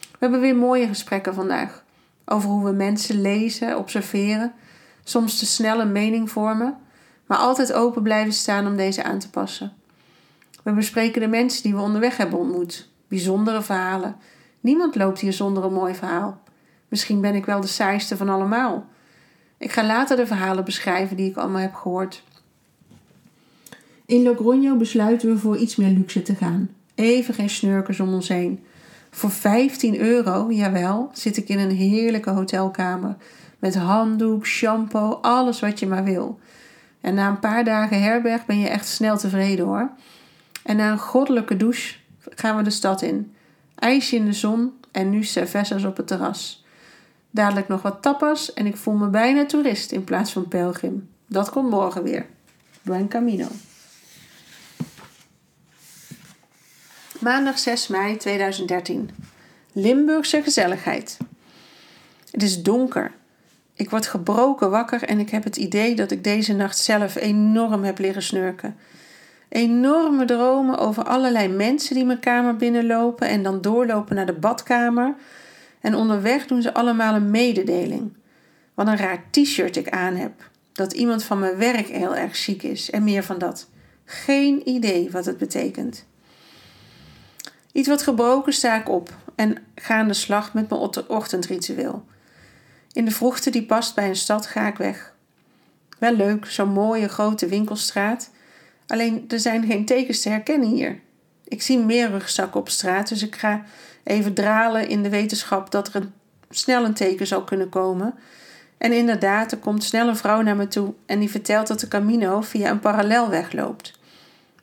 We 0.00 0.18
hebben 0.18 0.40
weer 0.40 0.56
mooie 0.56 0.86
gesprekken 0.86 1.34
vandaag. 1.34 1.84
over 2.24 2.48
hoe 2.48 2.64
we 2.64 2.72
mensen 2.72 3.20
lezen, 3.20 3.78
observeren, 3.78 4.52
soms 5.04 5.38
te 5.38 5.46
snel 5.46 5.80
een 5.80 5.92
mening 5.92 6.30
vormen, 6.30 6.78
maar 7.26 7.38
altijd 7.38 7.72
open 7.72 8.02
blijven 8.02 8.32
staan 8.32 8.66
om 8.66 8.76
deze 8.76 9.02
aan 9.02 9.18
te 9.18 9.30
passen. 9.30 9.72
We 10.62 10.72
bespreken 10.72 11.20
de 11.20 11.28
mensen 11.28 11.62
die 11.62 11.74
we 11.74 11.80
onderweg 11.80 12.16
hebben 12.16 12.38
ontmoet, 12.38 12.90
bijzondere 13.08 13.62
verhalen. 13.62 14.16
Niemand 14.60 14.94
loopt 14.94 15.20
hier 15.20 15.32
zonder 15.32 15.64
een 15.64 15.72
mooi 15.72 15.94
verhaal. 15.94 16.40
Misschien 16.88 17.20
ben 17.20 17.34
ik 17.34 17.44
wel 17.44 17.60
de 17.60 17.66
saaiste 17.66 18.16
van 18.16 18.28
allemaal. 18.28 18.86
Ik 19.58 19.72
ga 19.72 19.84
later 19.84 20.16
de 20.16 20.26
verhalen 20.26 20.64
beschrijven 20.64 21.16
die 21.16 21.30
ik 21.30 21.36
allemaal 21.36 21.60
heb 21.60 21.74
gehoord. 21.74 22.22
In 24.06 24.24
Logroño 24.24 24.78
besluiten 24.78 25.28
we 25.28 25.38
voor 25.38 25.56
iets 25.56 25.76
meer 25.76 25.90
luxe 25.90 26.22
te 26.22 26.34
gaan. 26.34 26.70
Even 26.94 27.34
geen 27.34 27.50
snurkers 27.50 28.00
om 28.00 28.14
ons 28.14 28.28
heen. 28.28 28.64
Voor 29.10 29.30
15 29.30 30.00
euro, 30.00 30.52
jawel, 30.52 31.10
zit 31.12 31.36
ik 31.36 31.48
in 31.48 31.58
een 31.58 31.70
heerlijke 31.70 32.30
hotelkamer. 32.30 33.16
Met 33.58 33.74
handdoek, 33.74 34.46
shampoo, 34.46 35.18
alles 35.20 35.60
wat 35.60 35.78
je 35.78 35.86
maar 35.86 36.04
wil. 36.04 36.38
En 37.00 37.14
na 37.14 37.28
een 37.28 37.38
paar 37.38 37.64
dagen 37.64 38.02
herberg 38.02 38.46
ben 38.46 38.58
je 38.58 38.68
echt 38.68 38.88
snel 38.88 39.18
tevreden 39.18 39.66
hoor. 39.66 39.90
En 40.62 40.76
na 40.76 40.90
een 40.90 40.98
goddelijke 40.98 41.56
douche 41.56 41.96
gaan 42.34 42.56
we 42.56 42.62
de 42.62 42.70
stad 42.70 43.02
in. 43.02 43.34
IJsje 43.74 44.16
in 44.16 44.24
de 44.24 44.32
zon 44.32 44.72
en 44.90 45.10
nu 45.10 45.24
cervezas 45.24 45.84
op 45.84 45.96
het 45.96 46.06
terras. 46.06 46.64
Dadelijk 47.30 47.68
nog 47.68 47.82
wat 47.82 48.02
tapas 48.02 48.52
en 48.52 48.66
ik 48.66 48.76
voel 48.76 48.94
me 48.94 49.08
bijna 49.08 49.46
toerist 49.46 49.92
in 49.92 50.04
plaats 50.04 50.32
van 50.32 50.48
pelgrim. 50.48 51.08
Dat 51.26 51.50
komt 51.50 51.70
morgen 51.70 52.02
weer. 52.02 52.26
Buen 52.82 53.08
camino. 53.08 53.46
Maandag 57.20 57.58
6 57.58 57.86
mei 57.86 58.16
2013. 58.16 59.10
Limburgse 59.72 60.42
gezelligheid. 60.42 61.16
Het 62.30 62.42
is 62.42 62.62
donker. 62.62 63.12
Ik 63.74 63.90
word 63.90 64.06
gebroken 64.06 64.70
wakker 64.70 65.02
en 65.02 65.18
ik 65.18 65.30
heb 65.30 65.44
het 65.44 65.56
idee 65.56 65.94
dat 65.94 66.10
ik 66.10 66.24
deze 66.24 66.52
nacht 66.52 66.78
zelf 66.78 67.14
enorm 67.14 67.84
heb 67.84 67.98
leren 67.98 68.22
snurken. 68.22 68.76
Enorme 69.50 70.24
dromen 70.24 70.78
over 70.78 71.04
allerlei 71.04 71.48
mensen 71.48 71.94
die 71.94 72.04
mijn 72.04 72.20
kamer 72.20 72.56
binnenlopen 72.56 73.28
en 73.28 73.42
dan 73.42 73.60
doorlopen 73.60 74.16
naar 74.16 74.26
de 74.26 74.32
badkamer. 74.32 75.14
En 75.80 75.94
onderweg 75.94 76.46
doen 76.46 76.62
ze 76.62 76.74
allemaal 76.74 77.14
een 77.14 77.30
mededeling. 77.30 78.12
Wat 78.74 78.86
een 78.86 78.96
raar 78.96 79.24
t-shirt 79.30 79.76
ik 79.76 79.88
aan 79.88 80.14
heb. 80.14 80.32
Dat 80.72 80.92
iemand 80.92 81.24
van 81.24 81.38
mijn 81.38 81.56
werk 81.56 81.86
heel 81.86 82.16
erg 82.16 82.36
ziek 82.36 82.62
is 82.62 82.90
en 82.90 83.04
meer 83.04 83.22
van 83.22 83.38
dat. 83.38 83.68
Geen 84.04 84.68
idee 84.68 85.10
wat 85.10 85.24
het 85.24 85.38
betekent. 85.38 86.06
Iets 87.72 87.88
wat 87.88 88.02
gebroken 88.02 88.52
sta 88.52 88.80
ik 88.80 88.88
op 88.88 89.10
en 89.34 89.56
ga 89.74 89.98
aan 89.98 90.08
de 90.08 90.14
slag 90.14 90.54
met 90.54 90.68
mijn 90.70 91.08
ochtendritueel. 91.08 92.04
In 92.92 93.04
de 93.04 93.10
vroegte 93.10 93.50
die 93.50 93.66
past 93.66 93.94
bij 93.94 94.08
een 94.08 94.16
stad 94.16 94.46
ga 94.46 94.66
ik 94.66 94.76
weg. 94.76 95.14
Wel 95.98 96.14
leuk, 96.14 96.46
zo'n 96.46 96.72
mooie 96.72 97.08
grote 97.08 97.46
winkelstraat. 97.46 98.30
Alleen 98.90 99.24
er 99.28 99.40
zijn 99.40 99.66
geen 99.66 99.84
tekens 99.84 100.20
te 100.20 100.28
herkennen 100.28 100.68
hier. 100.68 101.00
Ik 101.44 101.62
zie 101.62 101.78
meer 101.78 102.10
rugzakken 102.10 102.60
op 102.60 102.68
straat, 102.68 103.08
dus 103.08 103.22
ik 103.22 103.36
ga 103.36 103.64
even 104.02 104.34
dralen 104.34 104.88
in 104.88 105.02
de 105.02 105.08
wetenschap 105.08 105.70
dat 105.70 105.88
er 105.88 105.94
een, 105.94 106.12
snel 106.50 106.84
een 106.84 106.94
teken 106.94 107.26
zal 107.26 107.44
kunnen 107.44 107.68
komen. 107.68 108.14
En 108.78 108.92
inderdaad, 108.92 109.52
er 109.52 109.58
komt 109.58 109.84
snel 109.84 110.08
een 110.08 110.16
vrouw 110.16 110.40
naar 110.40 110.56
me 110.56 110.68
toe 110.68 110.94
en 111.06 111.18
die 111.18 111.30
vertelt 111.30 111.66
dat 111.66 111.80
de 111.80 111.88
Camino 111.88 112.40
via 112.40 112.70
een 112.70 112.80
parallelweg 112.80 113.52
loopt. 113.52 113.98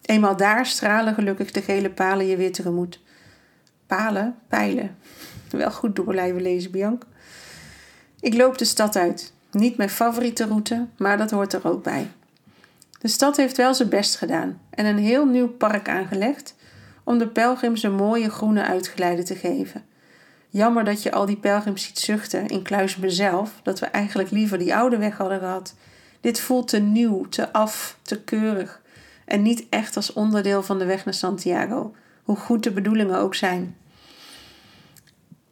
Eenmaal 0.02 0.38
daar 0.38 0.66
stralen 0.66 1.14
gelukkig 1.14 1.52
de 1.52 1.62
gele 1.62 1.90
palen 1.90 2.28
je 2.28 2.38
weer 2.38 2.52
tegemoet. 2.52 3.00
Palen, 3.86 4.36
pijlen. 4.48 4.98
Wel 5.50 5.72
goed 5.72 5.96
doorlijven 5.96 6.42
lezen, 6.42 6.72
Bianca. 6.72 7.08
Ik 8.20 8.34
loop 8.34 8.58
de 8.58 8.66
stad 8.66 8.96
uit. 8.96 9.34
Niet 9.52 9.78
mijn 9.78 9.90
favoriete 9.90 10.46
route, 10.46 10.88
maar 10.98 11.18
dat 11.18 11.32
hoort 11.32 11.54
er 11.54 11.68
ook 11.68 11.84
bij. 11.84 12.08
De 13.00 13.08
stad 13.08 13.38
heeft 13.38 13.58
wel 13.58 13.74
zijn 13.74 13.90
best 13.90 14.16
gedaan 14.16 14.62
en 14.70 14.86
een 14.86 14.98
heel 14.98 15.26
nieuw 15.26 15.48
park 15.48 15.90
aangelegd 15.90 16.56
om 17.04 17.18
de 17.18 17.28
pelgrims 17.28 17.84
een 17.84 17.96
mooie 17.96 18.30
groene 18.30 18.64
uitgeleide 18.64 19.24
te 19.24 19.36
geven. 19.36 19.86
Jammer 20.50 20.84
dat 20.84 21.04
je 21.04 21.12
al 21.12 21.26
die 21.26 21.38
pelgrims 21.38 21.84
ziet 21.84 22.00
zuchten 22.00 22.48
in 22.48 22.62
Kluis 22.62 22.96
mezelf, 22.96 23.60
dat 23.64 23.80
we 23.80 23.86
eigenlijk 23.86 24.32
liever 24.32 24.58
die 24.58 24.76
oude 24.76 24.98
weg 24.98 25.18
hadden 25.18 25.40
gehad. 25.40 25.76
Dit 26.22 26.40
voelt 26.40 26.68
te 26.68 26.80
nieuw, 26.80 27.26
te 27.30 27.54
af, 27.54 27.98
te 28.02 28.22
keurig 28.22 28.82
en 29.26 29.42
niet 29.42 29.66
echt 29.70 29.96
als 29.96 30.14
onderdeel 30.14 30.64
van 30.64 30.80
de 30.80 30.86
weg 30.86 31.06
naar 31.06 31.14
Santiago, 31.14 31.96
hoe 32.24 32.36
goed 32.36 32.64
de 32.64 32.72
bedoelingen 32.72 33.20
ook 33.20 33.36
zijn. 33.36 33.76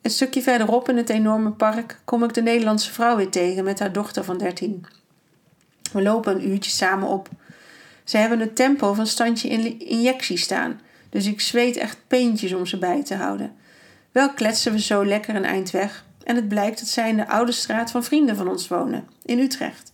Een 0.02 0.12
stukje 0.12 0.42
verderop 0.42 0.90
in 0.90 0.98
het 0.98 1.10
enorme 1.10 1.52
park 1.52 2.00
kom 2.06 2.24
ik 2.24 2.34
de 2.34 2.42
Nederlandse 2.42 2.94
vrouw 2.94 3.16
weer 3.16 3.30
tegen 3.30 3.64
met 3.64 3.80
haar 3.80 3.92
dochter 3.92 4.24
van 4.24 4.38
13. 4.38 4.86
We 5.96 6.02
lopen 6.02 6.36
een 6.36 6.50
uurtje 6.50 6.72
samen 6.72 7.08
op. 7.08 7.30
Ze 8.04 8.18
hebben 8.18 8.40
het 8.40 8.56
tempo 8.56 8.94
van 8.94 9.08
standje 9.08 9.78
injectie 9.78 10.38
staan, 10.38 10.82
dus 11.10 11.26
ik 11.26 11.42
zweet 11.42 11.78
echt 11.78 11.98
peentjes 12.08 12.54
om 12.54 12.66
ze 12.66 12.78
bij 12.78 13.04
te 13.04 13.16
houden. 13.16 13.56
Wel 14.12 14.34
kletsen 14.34 14.72
we 14.72 14.80
zo 14.80 15.06
lekker 15.06 15.36
een 15.36 15.46
eind 15.46 15.72
weg 15.72 16.06
en 16.24 16.36
het 16.36 16.48
blijkt 16.48 16.80
dat 16.80 16.88
zij 16.88 17.10
in 17.10 17.18
de 17.18 17.28
oude 17.28 17.52
straat 17.52 17.92
van 17.92 18.04
vrienden 18.04 18.36
van 18.36 18.48
ons 18.48 18.68
wonen, 18.68 19.08
in 19.26 19.40
Utrecht. 19.40 19.92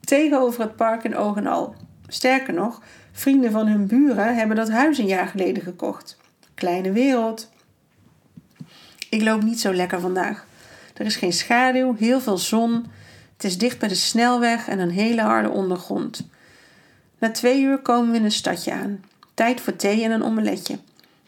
Tegenover 0.00 0.60
het 0.60 0.76
park 0.76 1.04
in 1.04 1.16
oog 1.16 1.46
al. 1.46 1.74
Sterker 2.06 2.54
nog, 2.54 2.82
vrienden 3.12 3.50
van 3.50 3.66
hun 3.66 3.86
buren 3.86 4.36
hebben 4.36 4.56
dat 4.56 4.70
huis 4.70 4.98
een 4.98 5.06
jaar 5.06 5.26
geleden 5.26 5.62
gekocht. 5.62 6.16
Kleine 6.54 6.92
wereld. 6.92 7.50
Ik 9.10 9.22
loop 9.22 9.42
niet 9.42 9.60
zo 9.60 9.74
lekker 9.74 10.00
vandaag. 10.00 10.46
Er 10.94 11.06
is 11.06 11.16
geen 11.16 11.32
schaduw, 11.32 11.96
heel 11.98 12.20
veel 12.20 12.38
zon. 12.38 12.86
Het 13.40 13.50
is 13.50 13.58
dicht 13.58 13.78
bij 13.78 13.88
de 13.88 13.94
snelweg 13.94 14.68
en 14.68 14.78
een 14.78 14.90
hele 14.90 15.22
harde 15.22 15.48
ondergrond. 15.48 16.28
Na 17.18 17.30
twee 17.30 17.62
uur 17.62 17.78
komen 17.78 18.10
we 18.10 18.16
in 18.16 18.24
een 18.24 18.32
stadje 18.32 18.72
aan. 18.72 19.04
Tijd 19.34 19.60
voor 19.60 19.76
thee 19.76 20.04
en 20.04 20.10
een 20.10 20.22
omeletje. 20.22 20.78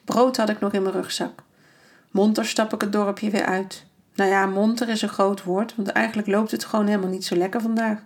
Brood 0.04 0.36
had 0.36 0.48
ik 0.48 0.60
nog 0.60 0.72
in 0.72 0.82
mijn 0.82 0.94
rugzak. 0.94 1.42
Monter 2.10 2.46
stap 2.46 2.72
ik 2.72 2.80
het 2.80 2.92
dorpje 2.92 3.30
weer 3.30 3.44
uit. 3.44 3.84
Nou 4.14 4.30
ja, 4.30 4.46
monter 4.46 4.88
is 4.88 5.02
een 5.02 5.08
groot 5.08 5.42
woord, 5.42 5.74
want 5.76 5.88
eigenlijk 5.88 6.28
loopt 6.28 6.50
het 6.50 6.64
gewoon 6.64 6.86
helemaal 6.86 7.10
niet 7.10 7.24
zo 7.24 7.36
lekker 7.36 7.60
vandaag. 7.60 7.98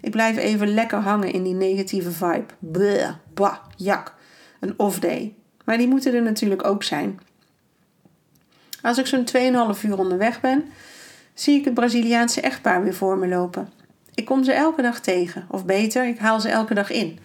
Ik 0.00 0.10
blijf 0.10 0.36
even 0.36 0.74
lekker 0.74 0.98
hangen 0.98 1.32
in 1.32 1.42
die 1.42 1.54
negatieve 1.54 2.10
vibe. 2.10 2.46
Bleh, 2.58 3.10
bah, 3.34 3.56
jak. 3.76 4.14
Een 4.60 4.74
off-day. 4.76 5.34
Maar 5.64 5.78
die 5.78 5.88
moeten 5.88 6.14
er 6.14 6.22
natuurlijk 6.22 6.66
ook 6.66 6.82
zijn. 6.82 7.20
Als 8.82 8.98
ik 8.98 9.06
zo'n 9.06 9.28
2,5 9.76 9.82
uur 9.82 9.98
onderweg 9.98 10.40
ben, 10.40 10.64
zie 11.36 11.58
ik 11.58 11.64
het 11.64 11.74
Braziliaanse 11.74 12.40
echtpaar 12.40 12.82
weer 12.82 12.94
voor 12.94 13.18
me 13.18 13.28
lopen. 13.28 13.68
Ik 14.14 14.24
kom 14.24 14.44
ze 14.44 14.52
elke 14.52 14.82
dag 14.82 15.00
tegen, 15.00 15.46
of 15.48 15.64
beter, 15.64 16.06
ik 16.06 16.18
haal 16.18 16.40
ze 16.40 16.48
elke 16.48 16.74
dag 16.74 16.90
in. 16.90 17.18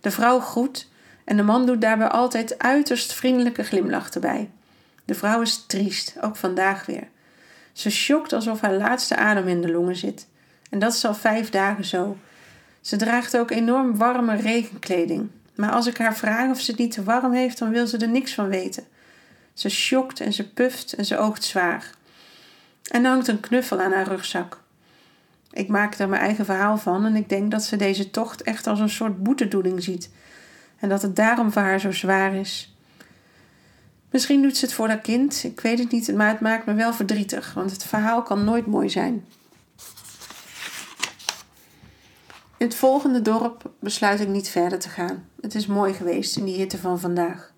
De 0.00 0.10
vrouw 0.10 0.40
groet 0.40 0.88
en 1.24 1.36
de 1.36 1.42
man 1.42 1.66
doet 1.66 1.80
daarbij 1.80 2.08
altijd 2.08 2.58
uiterst 2.58 3.12
vriendelijke 3.12 3.62
glimlach 3.62 4.10
erbij. 4.10 4.50
De 5.04 5.14
vrouw 5.14 5.40
is 5.40 5.64
triest, 5.66 6.14
ook 6.20 6.36
vandaag 6.36 6.86
weer. 6.86 7.08
Ze 7.72 7.90
schokt 7.90 8.32
alsof 8.32 8.60
haar 8.60 8.74
laatste 8.74 9.16
adem 9.16 9.48
in 9.48 9.60
de 9.60 9.70
longen 9.70 9.96
zit. 9.96 10.26
En 10.70 10.78
dat 10.78 10.94
is 10.94 11.04
al 11.04 11.14
vijf 11.14 11.50
dagen 11.50 11.84
zo. 11.84 12.16
Ze 12.80 12.96
draagt 12.96 13.36
ook 13.36 13.50
enorm 13.50 13.96
warme 13.96 14.36
regenkleding. 14.36 15.28
Maar 15.54 15.70
als 15.70 15.86
ik 15.86 15.98
haar 15.98 16.16
vraag 16.16 16.50
of 16.50 16.60
ze 16.60 16.70
het 16.70 16.80
niet 16.80 16.92
te 16.92 17.02
warm 17.02 17.32
heeft, 17.32 17.58
dan 17.58 17.70
wil 17.70 17.86
ze 17.86 17.96
er 17.96 18.08
niks 18.08 18.34
van 18.34 18.48
weten. 18.48 18.84
Ze 19.54 19.68
schokt 19.68 20.20
en 20.20 20.32
ze 20.32 20.52
puft 20.52 20.92
en 20.92 21.04
ze 21.04 21.18
oogt 21.18 21.44
zwaar. 21.44 21.90
En 22.90 23.04
hangt 23.04 23.28
een 23.28 23.40
knuffel 23.40 23.80
aan 23.80 23.92
haar 23.92 24.08
rugzak. 24.08 24.60
Ik 25.52 25.68
maak 25.68 25.94
er 25.94 26.08
mijn 26.08 26.22
eigen 26.22 26.44
verhaal 26.44 26.76
van 26.76 27.04
en 27.04 27.16
ik 27.16 27.28
denk 27.28 27.50
dat 27.50 27.62
ze 27.62 27.76
deze 27.76 28.10
tocht 28.10 28.42
echt 28.42 28.66
als 28.66 28.80
een 28.80 28.88
soort 28.88 29.22
boetedoening 29.22 29.82
ziet. 29.82 30.10
En 30.78 30.88
dat 30.88 31.02
het 31.02 31.16
daarom 31.16 31.52
voor 31.52 31.62
haar 31.62 31.80
zo 31.80 31.92
zwaar 31.92 32.34
is. 32.34 32.74
Misschien 34.10 34.42
doet 34.42 34.56
ze 34.56 34.64
het 34.64 34.74
voor 34.74 34.88
haar 34.88 34.98
kind, 35.00 35.44
ik 35.44 35.60
weet 35.60 35.78
het 35.78 35.90
niet, 35.90 36.14
maar 36.14 36.28
het 36.28 36.40
maakt 36.40 36.66
me 36.66 36.74
wel 36.74 36.92
verdrietig, 36.92 37.54
want 37.54 37.70
het 37.70 37.84
verhaal 37.84 38.22
kan 38.22 38.44
nooit 38.44 38.66
mooi 38.66 38.90
zijn. 38.90 39.24
In 42.56 42.66
het 42.66 42.74
volgende 42.74 43.22
dorp 43.22 43.70
besluit 43.80 44.20
ik 44.20 44.28
niet 44.28 44.48
verder 44.48 44.78
te 44.78 44.88
gaan. 44.88 45.24
Het 45.40 45.54
is 45.54 45.66
mooi 45.66 45.92
geweest 45.92 46.36
in 46.36 46.44
die 46.44 46.56
hitte 46.56 46.78
van 46.78 47.00
vandaag. 47.00 47.52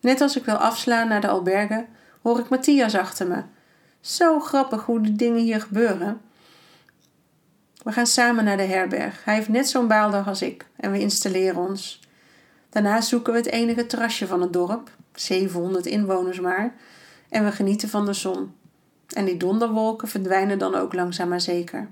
Net 0.00 0.20
als 0.20 0.36
ik 0.36 0.44
wil 0.44 0.56
afslaan 0.56 1.08
naar 1.08 1.20
de 1.20 1.28
alberge, 1.28 1.86
hoor 2.22 2.38
ik 2.38 2.48
Matthias 2.48 2.94
achter 2.94 3.26
me. 3.26 3.42
Zo 4.00 4.40
grappig 4.40 4.84
hoe 4.84 5.00
de 5.00 5.12
dingen 5.12 5.42
hier 5.42 5.60
gebeuren. 5.60 6.20
We 7.82 7.92
gaan 7.92 8.06
samen 8.06 8.44
naar 8.44 8.56
de 8.56 8.62
herberg. 8.62 9.24
Hij 9.24 9.34
heeft 9.34 9.48
net 9.48 9.68
zo'n 9.68 9.88
baaldag 9.88 10.26
als 10.26 10.42
ik 10.42 10.66
en 10.76 10.92
we 10.92 11.00
installeren 11.00 11.68
ons. 11.68 12.00
Daarna 12.70 13.00
zoeken 13.00 13.32
we 13.32 13.38
het 13.38 13.48
enige 13.48 13.86
terrasje 13.86 14.26
van 14.26 14.40
het 14.40 14.52
dorp, 14.52 14.90
700 15.14 15.86
inwoners 15.86 16.40
maar, 16.40 16.74
en 17.28 17.44
we 17.44 17.52
genieten 17.52 17.88
van 17.88 18.06
de 18.06 18.12
zon. 18.12 18.54
En 19.08 19.24
die 19.24 19.36
donderwolken 19.36 20.08
verdwijnen 20.08 20.58
dan 20.58 20.74
ook 20.74 20.92
langzaam 20.92 21.28
maar 21.28 21.40
zeker. 21.40 21.88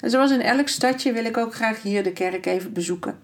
En 0.00 0.10
zoals 0.10 0.30
in 0.30 0.40
elk 0.40 0.68
stadje 0.68 1.12
wil 1.12 1.24
ik 1.24 1.36
ook 1.36 1.54
graag 1.54 1.82
hier 1.82 2.02
de 2.02 2.12
kerk 2.12 2.46
even 2.46 2.72
bezoeken. 2.72 3.18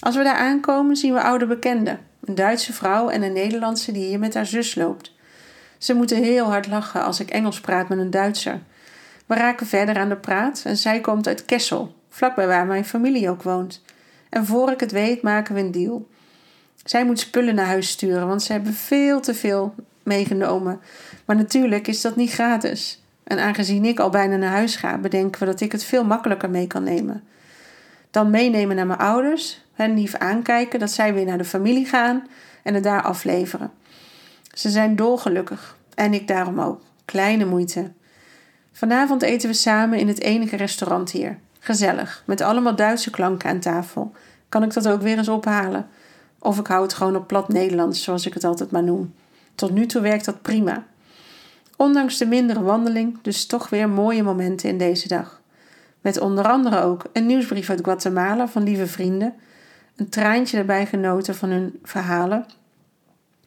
Als 0.00 0.16
we 0.16 0.22
daar 0.22 0.36
aankomen 0.36 0.96
zien 0.96 1.12
we 1.12 1.22
oude 1.22 1.46
bekenden, 1.46 2.00
een 2.24 2.34
Duitse 2.34 2.72
vrouw 2.72 3.08
en 3.08 3.22
een 3.22 3.32
Nederlandse 3.32 3.92
die 3.92 4.06
hier 4.06 4.18
met 4.18 4.34
haar 4.34 4.46
zus 4.46 4.74
loopt. 4.74 5.13
Ze 5.78 5.94
moeten 5.94 6.22
heel 6.22 6.44
hard 6.46 6.66
lachen 6.66 7.04
als 7.04 7.20
ik 7.20 7.30
Engels 7.30 7.60
praat 7.60 7.88
met 7.88 7.98
een 7.98 8.10
Duitser. 8.10 8.60
We 9.26 9.34
raken 9.34 9.66
verder 9.66 9.96
aan 9.96 10.08
de 10.08 10.16
praat 10.16 10.62
en 10.64 10.76
zij 10.76 11.00
komt 11.00 11.28
uit 11.28 11.44
Kessel, 11.44 11.94
vlakbij 12.08 12.46
waar 12.46 12.66
mijn 12.66 12.84
familie 12.84 13.30
ook 13.30 13.42
woont. 13.42 13.82
En 14.30 14.46
voor 14.46 14.70
ik 14.70 14.80
het 14.80 14.92
weet 14.92 15.22
maken 15.22 15.54
we 15.54 15.60
een 15.60 15.70
deal. 15.70 16.08
Zij 16.84 17.04
moet 17.04 17.18
spullen 17.18 17.54
naar 17.54 17.66
huis 17.66 17.88
sturen, 17.88 18.26
want 18.26 18.42
ze 18.42 18.52
hebben 18.52 18.74
veel 18.74 19.20
te 19.20 19.34
veel 19.34 19.74
meegenomen. 20.02 20.80
Maar 21.24 21.36
natuurlijk 21.36 21.88
is 21.88 22.00
dat 22.00 22.16
niet 22.16 22.32
gratis. 22.32 23.02
En 23.24 23.38
aangezien 23.38 23.84
ik 23.84 24.00
al 24.00 24.10
bijna 24.10 24.36
naar 24.36 24.50
huis 24.50 24.76
ga, 24.76 24.98
bedenken 24.98 25.40
we 25.40 25.46
dat 25.46 25.60
ik 25.60 25.72
het 25.72 25.84
veel 25.84 26.04
makkelijker 26.04 26.50
mee 26.50 26.66
kan 26.66 26.82
nemen. 26.82 27.24
Dan 28.10 28.30
meenemen 28.30 28.76
naar 28.76 28.86
mijn 28.86 28.98
ouders, 28.98 29.64
hen 29.74 29.94
lief 29.94 30.14
aankijken 30.14 30.78
dat 30.78 30.90
zij 30.90 31.14
weer 31.14 31.24
naar 31.24 31.38
de 31.38 31.44
familie 31.44 31.86
gaan 31.86 32.26
en 32.62 32.74
het 32.74 32.82
daar 32.82 33.02
afleveren. 33.02 33.70
Ze 34.54 34.70
zijn 34.70 34.96
dolgelukkig 34.96 35.76
en 35.94 36.14
ik 36.14 36.28
daarom 36.28 36.60
ook. 36.60 36.80
Kleine 37.04 37.44
moeite. 37.44 37.92
Vanavond 38.72 39.22
eten 39.22 39.48
we 39.48 39.54
samen 39.54 39.98
in 39.98 40.08
het 40.08 40.20
enige 40.20 40.56
restaurant 40.56 41.10
hier. 41.10 41.38
Gezellig, 41.58 42.22
met 42.26 42.40
allemaal 42.40 42.76
Duitse 42.76 43.10
klanken 43.10 43.50
aan 43.50 43.60
tafel. 43.60 44.12
Kan 44.48 44.62
ik 44.62 44.72
dat 44.72 44.88
ook 44.88 45.02
weer 45.02 45.18
eens 45.18 45.28
ophalen? 45.28 45.86
Of 46.38 46.58
ik 46.58 46.66
hou 46.66 46.82
het 46.82 46.94
gewoon 46.94 47.16
op 47.16 47.26
plat 47.26 47.48
Nederlands, 47.48 48.02
zoals 48.02 48.26
ik 48.26 48.34
het 48.34 48.44
altijd 48.44 48.70
maar 48.70 48.82
noem. 48.82 49.14
Tot 49.54 49.70
nu 49.70 49.86
toe 49.86 50.02
werkt 50.02 50.24
dat 50.24 50.42
prima. 50.42 50.86
Ondanks 51.76 52.18
de 52.18 52.26
mindere 52.26 52.62
wandeling, 52.62 53.18
dus 53.22 53.46
toch 53.46 53.68
weer 53.68 53.88
mooie 53.88 54.22
momenten 54.22 54.68
in 54.68 54.78
deze 54.78 55.08
dag. 55.08 55.40
Met 56.00 56.20
onder 56.20 56.48
andere 56.48 56.80
ook 56.80 57.04
een 57.12 57.26
nieuwsbrief 57.26 57.70
uit 57.70 57.84
Guatemala 57.84 58.48
van 58.48 58.62
lieve 58.62 58.86
vrienden, 58.86 59.34
een 59.96 60.08
traantje 60.08 60.58
erbij 60.58 60.86
genoten 60.86 61.34
van 61.34 61.48
hun 61.48 61.78
verhalen. 61.82 62.46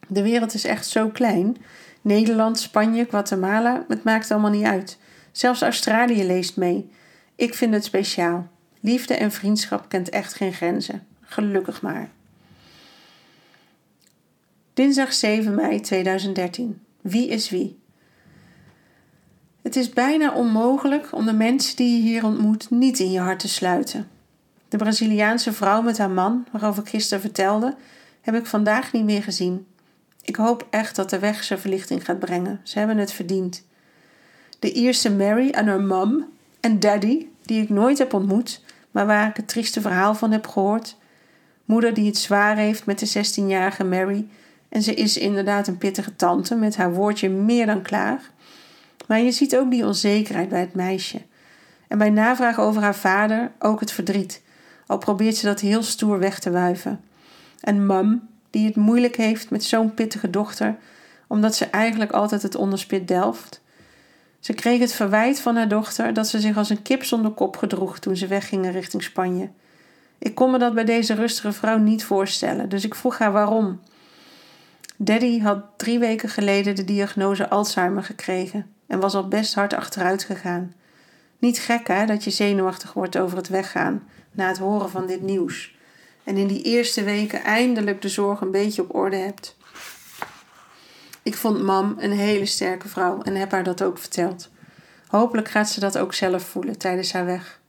De 0.08 0.22
wereld 0.22 0.54
is 0.54 0.64
echt 0.64 0.86
zo 0.86 1.08
klein. 1.08 1.56
Nederland, 2.00 2.58
Spanje, 2.58 3.06
Guatemala, 3.08 3.84
het 3.88 4.04
maakt 4.04 4.30
allemaal 4.30 4.50
niet 4.50 4.64
uit. 4.64 4.98
Zelfs 5.32 5.62
Australië 5.62 6.24
leest 6.24 6.56
mee. 6.56 6.90
Ik 7.34 7.54
vind 7.54 7.74
het 7.74 7.84
speciaal. 7.84 8.48
Liefde 8.80 9.14
en 9.14 9.32
vriendschap 9.32 9.88
kent 9.88 10.08
echt 10.08 10.34
geen 10.34 10.52
grenzen. 10.52 11.06
Gelukkig 11.20 11.82
maar. 11.82 12.08
Dinsdag 14.74 15.12
7 15.12 15.54
mei 15.54 15.80
2013. 15.80 16.80
Wie 17.00 17.28
is 17.28 17.50
wie? 17.50 17.78
Het 19.62 19.76
is 19.76 19.88
bijna 19.88 20.32
onmogelijk 20.32 21.08
om 21.12 21.26
de 21.26 21.32
mensen 21.32 21.76
die 21.76 21.96
je 21.96 22.02
hier 22.02 22.24
ontmoet 22.24 22.70
niet 22.70 22.98
in 22.98 23.10
je 23.10 23.20
hart 23.20 23.38
te 23.38 23.48
sluiten. 23.48 24.08
De 24.68 24.76
Braziliaanse 24.76 25.52
vrouw 25.52 25.82
met 25.82 25.98
haar 25.98 26.10
man, 26.10 26.46
waarover 26.52 26.82
ik 26.82 26.88
gisteren 26.88 27.20
vertelde, 27.20 27.74
heb 28.20 28.34
ik 28.34 28.46
vandaag 28.46 28.92
niet 28.92 29.04
meer 29.04 29.22
gezien. 29.22 29.66
Ik 30.28 30.36
hoop 30.36 30.66
echt 30.70 30.96
dat 30.96 31.10
de 31.10 31.18
weg 31.18 31.44
ze 31.44 31.58
verlichting 31.58 32.04
gaat 32.04 32.18
brengen. 32.18 32.60
Ze 32.62 32.78
hebben 32.78 32.96
het 32.96 33.12
verdiend. 33.12 33.64
De 34.58 34.72
Ierse 34.72 35.10
Mary 35.10 35.50
en 35.50 35.66
haar 35.66 35.80
mom 35.80 36.26
en 36.60 36.78
daddy, 36.78 37.26
die 37.42 37.62
ik 37.62 37.68
nooit 37.68 37.98
heb 37.98 38.14
ontmoet, 38.14 38.62
maar 38.90 39.06
waar 39.06 39.28
ik 39.28 39.36
het 39.36 39.48
trieste 39.48 39.80
verhaal 39.80 40.14
van 40.14 40.30
heb 40.30 40.46
gehoord. 40.46 40.96
Moeder 41.64 41.94
die 41.94 42.06
het 42.06 42.16
zwaar 42.16 42.56
heeft 42.56 42.86
met 42.86 42.98
de 42.98 43.08
16-jarige 43.08 43.84
Mary. 43.84 44.26
En 44.68 44.82
ze 44.82 44.94
is 44.94 45.16
inderdaad 45.16 45.66
een 45.66 45.78
pittige 45.78 46.16
tante 46.16 46.54
met 46.54 46.76
haar 46.76 46.94
woordje 46.94 47.28
meer 47.28 47.66
dan 47.66 47.82
klaar. 47.82 48.30
Maar 49.06 49.20
je 49.20 49.32
ziet 49.32 49.56
ook 49.56 49.70
die 49.70 49.86
onzekerheid 49.86 50.48
bij 50.48 50.60
het 50.60 50.74
meisje. 50.74 51.22
En 51.86 51.98
bij 51.98 52.10
navraag 52.10 52.60
over 52.60 52.82
haar 52.82 52.96
vader 52.96 53.50
ook 53.58 53.80
het 53.80 53.92
verdriet, 53.92 54.42
al 54.86 54.98
probeert 54.98 55.36
ze 55.36 55.46
dat 55.46 55.60
heel 55.60 55.82
stoer 55.82 56.18
weg 56.18 56.38
te 56.38 56.50
wuiven. 56.50 57.00
En 57.60 57.86
mam, 57.86 58.28
die 58.50 58.66
het 58.66 58.76
moeilijk 58.76 59.16
heeft 59.16 59.50
met 59.50 59.64
zo'n 59.64 59.94
pittige 59.94 60.30
dochter, 60.30 60.76
omdat 61.26 61.54
ze 61.54 61.64
eigenlijk 61.64 62.12
altijd 62.12 62.42
het 62.42 62.54
onderspit 62.54 63.08
delft. 63.08 63.62
Ze 64.40 64.52
kreeg 64.52 64.80
het 64.80 64.92
verwijt 64.92 65.40
van 65.40 65.56
haar 65.56 65.68
dochter 65.68 66.12
dat 66.12 66.28
ze 66.28 66.40
zich 66.40 66.56
als 66.56 66.70
een 66.70 66.82
kip 66.82 67.04
zonder 67.04 67.30
kop 67.30 67.56
gedroeg 67.56 67.98
toen 67.98 68.16
ze 68.16 68.26
weggingen 68.26 68.72
richting 68.72 69.02
Spanje. 69.02 69.50
Ik 70.18 70.34
kon 70.34 70.50
me 70.50 70.58
dat 70.58 70.74
bij 70.74 70.84
deze 70.84 71.14
rustige 71.14 71.52
vrouw 71.52 71.78
niet 71.78 72.04
voorstellen, 72.04 72.68
dus 72.68 72.84
ik 72.84 72.94
vroeg 72.94 73.18
haar 73.18 73.32
waarom. 73.32 73.80
Daddy 74.96 75.40
had 75.40 75.62
drie 75.76 75.98
weken 75.98 76.28
geleden 76.28 76.74
de 76.74 76.84
diagnose 76.84 77.48
Alzheimer 77.48 78.02
gekregen 78.02 78.66
en 78.86 79.00
was 79.00 79.14
al 79.14 79.28
best 79.28 79.54
hard 79.54 79.74
achteruit 79.74 80.24
gegaan. 80.24 80.74
Niet 81.38 81.58
gek 81.58 81.86
hè, 81.88 82.06
dat 82.06 82.24
je 82.24 82.30
zenuwachtig 82.30 82.92
wordt 82.92 83.18
over 83.18 83.36
het 83.36 83.48
weggaan 83.48 84.02
na 84.32 84.48
het 84.48 84.58
horen 84.58 84.90
van 84.90 85.06
dit 85.06 85.22
nieuws. 85.22 85.77
En 86.28 86.36
in 86.36 86.46
die 86.46 86.62
eerste 86.62 87.04
weken 87.04 87.42
eindelijk 87.42 88.02
de 88.02 88.08
zorg 88.08 88.40
een 88.40 88.50
beetje 88.50 88.82
op 88.82 88.94
orde 88.94 89.16
hebt. 89.16 89.56
Ik 91.22 91.34
vond 91.34 91.62
mam 91.62 91.94
een 91.98 92.12
hele 92.12 92.46
sterke 92.46 92.88
vrouw 92.88 93.22
en 93.22 93.34
heb 93.34 93.50
haar 93.50 93.62
dat 93.62 93.82
ook 93.82 93.98
verteld. 93.98 94.50
Hopelijk 95.06 95.48
gaat 95.48 95.70
ze 95.70 95.80
dat 95.80 95.98
ook 95.98 96.14
zelf 96.14 96.42
voelen 96.42 96.78
tijdens 96.78 97.12
haar 97.12 97.24
weg. 97.24 97.60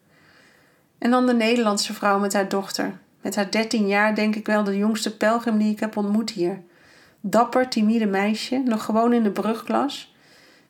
En 0.98 1.12
dan 1.12 1.26
de 1.26 1.34
Nederlandse 1.34 1.94
vrouw 1.94 2.20
met 2.20 2.34
haar 2.34 2.50
dochter. 2.50 2.98
Met 3.22 3.36
haar 3.36 3.52
13 3.52 3.88
jaar 3.88 4.16
denk 4.16 4.36
ik 4.36 4.46
wel 4.46 4.64
de 4.64 4.78
jongste 4.78 5.18
pelgrim 5.18 5.58
die 5.58 5.72
ik 5.72 5.80
heb 5.80 5.98
ontmoet 5.98 6.30
hier. 6.30 6.62
Dapper, 7.22 7.70
timide 7.70 8.06
meisje, 8.06 8.62
nog 8.66 8.86
gewoon 8.86 9.14
in 9.14 9.24
de 9.24 9.32
brugklas. 9.32 10.14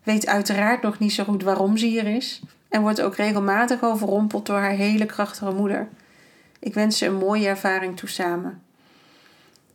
Weet 0.03 0.27
uiteraard 0.27 0.81
nog 0.81 0.99
niet 0.99 1.13
zo 1.13 1.23
goed 1.23 1.43
waarom 1.43 1.77
ze 1.77 1.85
hier 1.85 2.07
is. 2.07 2.41
En 2.67 2.81
wordt 2.81 3.01
ook 3.01 3.15
regelmatig 3.15 3.83
overrompeld 3.83 4.45
door 4.45 4.59
haar 4.59 4.71
hele 4.71 5.05
krachtige 5.05 5.53
moeder. 5.53 5.87
Ik 6.59 6.73
wens 6.73 6.97
ze 6.97 7.05
een 7.05 7.15
mooie 7.15 7.47
ervaring 7.47 7.97
toe 7.97 8.09
samen. 8.09 8.61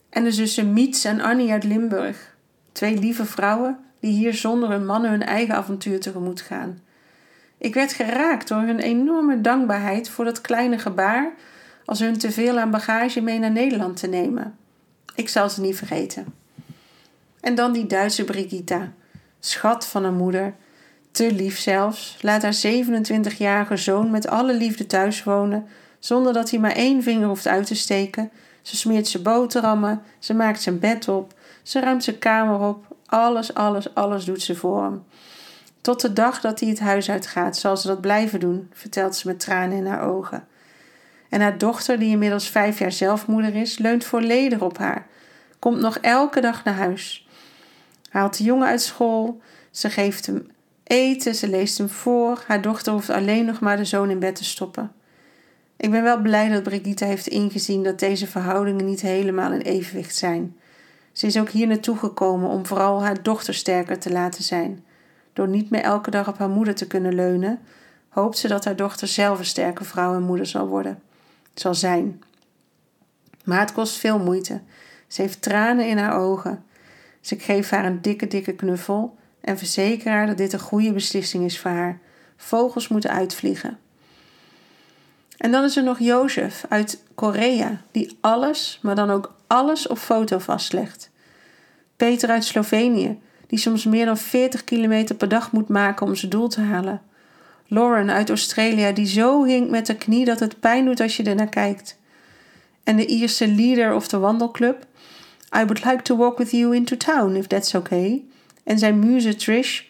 En 0.08 0.24
de 0.24 0.32
zussen 0.32 0.72
Miets 0.72 1.04
en 1.04 1.20
Annie 1.20 1.52
uit 1.52 1.64
Limburg. 1.64 2.36
Twee 2.72 2.98
lieve 2.98 3.24
vrouwen 3.24 3.78
die 4.00 4.12
hier 4.12 4.34
zonder 4.34 4.70
hun 4.70 4.86
mannen 4.86 5.10
hun 5.10 5.22
eigen 5.22 5.54
avontuur 5.54 6.00
tegemoet 6.00 6.40
gaan. 6.40 6.80
Ik 7.58 7.74
werd 7.74 7.92
geraakt 7.92 8.48
door 8.48 8.60
hun 8.60 8.78
enorme 8.78 9.40
dankbaarheid 9.40 10.08
voor 10.08 10.24
dat 10.24 10.40
kleine 10.40 10.78
gebaar 10.78 11.32
als 11.84 12.00
hun 12.00 12.18
te 12.18 12.30
veel 12.30 12.58
aan 12.58 12.70
bagage 12.70 13.20
mee 13.20 13.38
naar 13.38 13.50
Nederland 13.50 13.96
te 13.96 14.06
nemen. 14.06 14.56
Ik 15.14 15.28
zal 15.28 15.50
ze 15.50 15.60
niet 15.60 15.76
vergeten. 15.76 16.34
En 17.40 17.54
dan 17.54 17.72
die 17.72 17.86
Duitse 17.86 18.24
Brigitta, 18.24 18.92
schat 19.40 19.86
van 19.86 20.04
een 20.04 20.16
moeder, 20.16 20.54
te 21.10 21.32
lief 21.32 21.58
zelfs, 21.58 22.16
laat 22.20 22.42
haar 22.42 22.56
27-jarige 22.66 23.76
zoon 23.76 24.10
met 24.10 24.28
alle 24.28 24.54
liefde 24.54 24.86
thuis 24.86 25.24
wonen, 25.24 25.66
zonder 26.04 26.32
dat 26.32 26.50
hij 26.50 26.58
maar 26.58 26.72
één 26.72 27.02
vinger 27.02 27.28
hoeft 27.28 27.46
uit 27.46 27.66
te 27.66 27.74
steken. 27.74 28.30
Ze 28.62 28.76
smeert 28.76 29.08
zijn 29.08 29.22
boterhammen, 29.22 30.02
ze 30.18 30.34
maakt 30.34 30.62
zijn 30.62 30.78
bed 30.78 31.08
op, 31.08 31.32
ze 31.62 31.80
ruimt 31.80 32.04
zijn 32.04 32.18
kamer 32.18 32.60
op. 32.60 32.96
Alles, 33.06 33.54
alles, 33.54 33.94
alles 33.94 34.24
doet 34.24 34.42
ze 34.42 34.54
voor 34.54 34.82
hem. 34.82 35.04
Tot 35.80 36.00
de 36.00 36.12
dag 36.12 36.40
dat 36.40 36.60
hij 36.60 36.68
het 36.68 36.80
huis 36.80 37.10
uitgaat, 37.10 37.56
zal 37.56 37.76
ze 37.76 37.86
dat 37.86 38.00
blijven 38.00 38.40
doen, 38.40 38.70
vertelt 38.72 39.16
ze 39.16 39.26
met 39.26 39.40
tranen 39.40 39.76
in 39.76 39.86
haar 39.86 40.08
ogen. 40.08 40.46
En 41.28 41.40
haar 41.40 41.58
dochter, 41.58 41.98
die 41.98 42.10
inmiddels 42.10 42.48
vijf 42.48 42.78
jaar 42.78 42.92
zelfmoeder 42.92 43.54
is, 43.54 43.78
leunt 43.78 44.04
volledig 44.04 44.60
op 44.60 44.78
haar. 44.78 45.06
Komt 45.58 45.80
nog 45.80 45.98
elke 45.98 46.40
dag 46.40 46.64
naar 46.64 46.74
huis. 46.74 47.28
Haalt 48.10 48.36
de 48.36 48.44
jongen 48.44 48.68
uit 48.68 48.82
school. 48.82 49.40
Ze 49.70 49.90
geeft 49.90 50.26
hem 50.26 50.50
eten, 50.82 51.34
ze 51.34 51.48
leest 51.48 51.78
hem 51.78 51.88
voor. 51.88 52.44
Haar 52.46 52.62
dochter 52.62 52.92
hoeft 52.92 53.10
alleen 53.10 53.44
nog 53.44 53.60
maar 53.60 53.76
de 53.76 53.84
zoon 53.84 54.10
in 54.10 54.18
bed 54.18 54.36
te 54.36 54.44
stoppen. 54.44 54.92
Ik 55.76 55.90
ben 55.90 56.02
wel 56.02 56.20
blij 56.20 56.48
dat 56.48 56.62
Brigitte 56.62 57.04
heeft 57.04 57.26
ingezien 57.26 57.82
dat 57.82 57.98
deze 57.98 58.26
verhoudingen 58.26 58.84
niet 58.84 59.00
helemaal 59.00 59.52
in 59.52 59.60
evenwicht 59.60 60.16
zijn. 60.16 60.56
Ze 61.12 61.26
is 61.26 61.38
ook 61.38 61.48
hier 61.48 61.66
naartoe 61.66 61.96
gekomen 61.96 62.48
om 62.48 62.66
vooral 62.66 63.02
haar 63.02 63.22
dochter 63.22 63.54
sterker 63.54 63.98
te 63.98 64.12
laten 64.12 64.44
zijn. 64.44 64.84
Door 65.32 65.48
niet 65.48 65.70
meer 65.70 65.80
elke 65.80 66.10
dag 66.10 66.28
op 66.28 66.38
haar 66.38 66.48
moeder 66.48 66.74
te 66.74 66.86
kunnen 66.86 67.14
leunen, 67.14 67.60
hoopt 68.08 68.38
ze 68.38 68.48
dat 68.48 68.64
haar 68.64 68.76
dochter 68.76 69.08
zelf 69.08 69.38
een 69.38 69.44
sterke 69.44 69.84
vrouw 69.84 70.14
en 70.14 70.22
moeder 70.22 70.46
zal 70.46 70.66
worden. 70.66 71.02
Zal 71.54 71.74
zijn. 71.74 72.22
Maar 73.44 73.60
het 73.60 73.72
kost 73.72 73.98
veel 73.98 74.18
moeite. 74.18 74.60
Ze 75.06 75.22
heeft 75.22 75.42
tranen 75.42 75.88
in 75.88 75.98
haar 75.98 76.18
ogen. 76.18 76.64
Ze 77.20 77.38
geeft 77.38 77.70
haar 77.70 77.84
een 77.84 78.02
dikke, 78.02 78.26
dikke 78.26 78.52
knuffel 78.52 79.16
en 79.40 79.58
verzeker 79.58 80.12
haar 80.12 80.26
dat 80.26 80.36
dit 80.36 80.52
een 80.52 80.58
goede 80.58 80.92
beslissing 80.92 81.44
is 81.44 81.60
voor 81.60 81.70
haar. 81.70 81.98
Vogels 82.36 82.88
moeten 82.88 83.10
uitvliegen. 83.10 83.78
En 85.36 85.50
dan 85.50 85.64
is 85.64 85.76
er 85.76 85.82
nog 85.82 85.98
Jozef 85.98 86.64
uit 86.68 87.02
Korea, 87.14 87.80
die 87.90 88.16
alles, 88.20 88.78
maar 88.82 88.94
dan 88.94 89.10
ook 89.10 89.34
alles 89.46 89.86
op 89.86 89.98
foto 89.98 90.38
vastlegt. 90.38 91.10
Peter 91.96 92.28
uit 92.28 92.44
Slovenië, 92.44 93.18
die 93.46 93.58
soms 93.58 93.84
meer 93.84 94.04
dan 94.04 94.18
40 94.18 94.64
kilometer 94.64 95.14
per 95.14 95.28
dag 95.28 95.52
moet 95.52 95.68
maken 95.68 96.06
om 96.06 96.14
zijn 96.14 96.30
doel 96.30 96.48
te 96.48 96.60
halen. 96.60 97.02
Lauren 97.66 98.10
uit 98.10 98.28
Australië, 98.28 98.92
die 98.92 99.06
zo 99.06 99.44
hinkt 99.44 99.70
met 99.70 99.86
de 99.86 99.96
knie 99.96 100.24
dat 100.24 100.40
het 100.40 100.60
pijn 100.60 100.84
doet 100.84 101.00
als 101.00 101.16
je 101.16 101.22
er 101.22 101.34
naar 101.34 101.48
kijkt. 101.48 101.98
En 102.84 102.96
de 102.96 103.06
Ierse 103.06 103.48
leader 103.48 103.94
of 103.94 104.08
de 104.08 104.18
wandelclub. 104.18 104.86
I 105.56 105.64
would 105.64 105.84
like 105.84 106.02
to 106.02 106.16
walk 106.16 106.38
with 106.38 106.50
you 106.50 106.74
into 106.74 106.96
town, 106.96 107.34
if 107.34 107.46
that's 107.46 107.74
okay. 107.74 108.24
En 108.64 108.78
zijn 108.78 108.98
muze 108.98 109.36
Trish. 109.36 109.82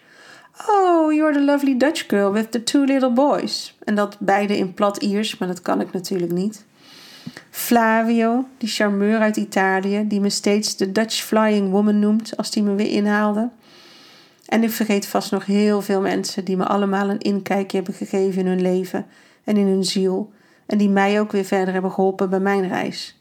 Oh, 0.69 1.13
you're 1.13 1.33
the 1.33 1.45
lovely 1.45 1.77
Dutch 1.77 2.09
girl 2.09 2.33
with 2.33 2.51
the 2.51 2.63
two 2.63 2.85
little 2.85 3.13
boys. 3.13 3.77
En 3.85 3.95
dat 3.95 4.17
beide 4.19 4.57
in 4.57 4.75
plat 4.75 4.97
Iers, 4.97 5.39
maar 5.39 5.49
dat 5.49 5.63
kan 5.63 5.81
ik 5.81 5.93
natuurlijk 5.93 6.33
niet. 6.33 6.65
Flavio, 7.51 8.49
die 8.59 8.69
charmeur 8.69 9.19
uit 9.19 9.37
Italië, 9.37 10.05
die 10.09 10.21
me 10.21 10.31
steeds 10.31 10.77
de 10.77 10.93
Dutch 10.93 11.23
Flying 11.23 11.71
Woman 11.71 11.99
noemt 11.99 12.37
als 12.37 12.51
die 12.51 12.63
me 12.63 12.75
weer 12.75 12.91
inhaalde. 12.91 13.51
En 14.47 14.63
ik 14.63 14.71
vergeet 14.71 15.07
vast 15.07 15.31
nog 15.31 15.47
heel 15.47 15.83
veel 15.83 16.01
mensen 16.01 16.45
die 16.45 16.57
me 16.57 16.67
allemaal 16.67 17.11
een 17.11 17.21
inkijkje 17.21 17.77
hebben 17.77 17.95
gegeven 17.95 18.41
in 18.41 18.47
hun 18.47 18.63
leven 18.63 19.07
en 19.45 19.57
in 19.57 19.67
hun 19.67 19.85
ziel. 19.85 20.33
En 20.67 20.79
die 20.79 20.89
mij 20.89 21.21
ook 21.21 21.33
weer 21.33 21.45
verder 21.45 21.73
hebben 21.73 21.93
geholpen 21.93 22.31
bij 22.31 22.41
mijn 22.41 22.69
reis. 22.69 23.19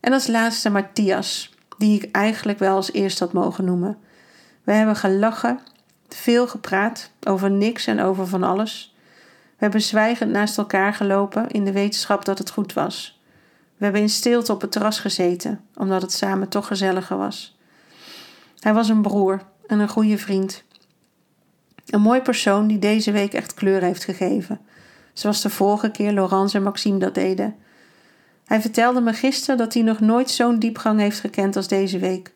En 0.00 0.12
als 0.12 0.26
laatste 0.26 0.70
Matthias, 0.70 1.54
die 1.78 2.02
ik 2.02 2.10
eigenlijk 2.12 2.58
wel 2.58 2.74
als 2.74 2.92
eerste 2.92 3.24
had 3.24 3.32
mogen 3.32 3.64
noemen. 3.64 3.98
We 4.64 4.72
hebben 4.72 4.96
gelachen, 4.96 5.60
veel 6.16 6.48
gepraat 6.48 7.10
over 7.26 7.50
niks 7.50 7.86
en 7.86 8.00
over 8.00 8.26
van 8.26 8.42
alles. 8.42 8.94
We 9.60 9.66
hebben 9.66 9.82
zwijgend 9.82 10.30
naast 10.30 10.58
elkaar 10.58 10.94
gelopen 10.94 11.48
in 11.48 11.64
de 11.64 11.72
wetenschap 11.72 12.24
dat 12.24 12.38
het 12.38 12.50
goed 12.50 12.72
was. 12.72 13.20
We 13.76 13.84
hebben 13.84 14.02
in 14.02 14.08
stilte 14.08 14.52
op 14.52 14.60
het 14.60 14.72
terras 14.72 14.98
gezeten, 14.98 15.60
omdat 15.76 16.02
het 16.02 16.12
samen 16.12 16.48
toch 16.48 16.66
gezelliger 16.66 17.16
was. 17.16 17.58
Hij 18.58 18.74
was 18.74 18.88
een 18.88 19.02
broer 19.02 19.42
en 19.66 19.78
een 19.78 19.88
goede 19.88 20.18
vriend. 20.18 20.64
Een 21.86 22.00
mooi 22.00 22.20
persoon 22.20 22.66
die 22.66 22.78
deze 22.78 23.12
week 23.12 23.32
echt 23.32 23.54
kleur 23.54 23.82
heeft 23.82 24.04
gegeven, 24.04 24.60
zoals 25.12 25.42
de 25.42 25.50
vorige 25.50 25.90
keer 25.90 26.12
Laurence 26.12 26.56
en 26.56 26.62
Maxime 26.62 26.98
dat 26.98 27.14
deden. 27.14 27.56
Hij 28.44 28.60
vertelde 28.60 29.00
me 29.00 29.12
gisteren 29.12 29.56
dat 29.56 29.74
hij 29.74 29.82
nog 29.82 30.00
nooit 30.00 30.30
zo'n 30.30 30.58
diepgang 30.58 31.00
heeft 31.00 31.20
gekend 31.20 31.56
als 31.56 31.68
deze 31.68 31.98
week. 31.98 32.32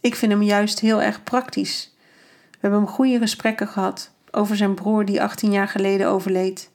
Ik 0.00 0.14
vind 0.14 0.32
hem 0.32 0.42
juist 0.42 0.80
heel 0.80 1.02
erg 1.02 1.22
praktisch. 1.22 1.96
We 2.60 2.68
hebben 2.68 2.88
goede 2.88 3.18
gesprekken 3.18 3.68
gehad 3.68 4.10
over 4.30 4.56
zijn 4.56 4.74
broer 4.74 5.04
die 5.04 5.22
18 5.22 5.50
jaar 5.50 5.68
geleden 5.68 6.08
overleed, 6.08 6.70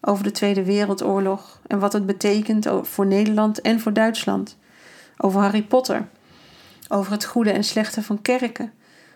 over 0.00 0.24
de 0.24 0.30
Tweede 0.30 0.64
Wereldoorlog 0.64 1.60
en 1.66 1.78
wat 1.78 1.92
het 1.92 2.06
betekent 2.06 2.66
voor 2.82 3.06
Nederland 3.06 3.60
en 3.60 3.80
voor 3.80 3.92
Duitsland, 3.92 4.56
over 5.16 5.40
Harry 5.40 5.62
Potter, 5.62 6.08
over 6.88 7.12
het 7.12 7.24
goede 7.24 7.50
en 7.50 7.64
slechte 7.64 8.02
van 8.02 8.22
kerken, 8.22 8.72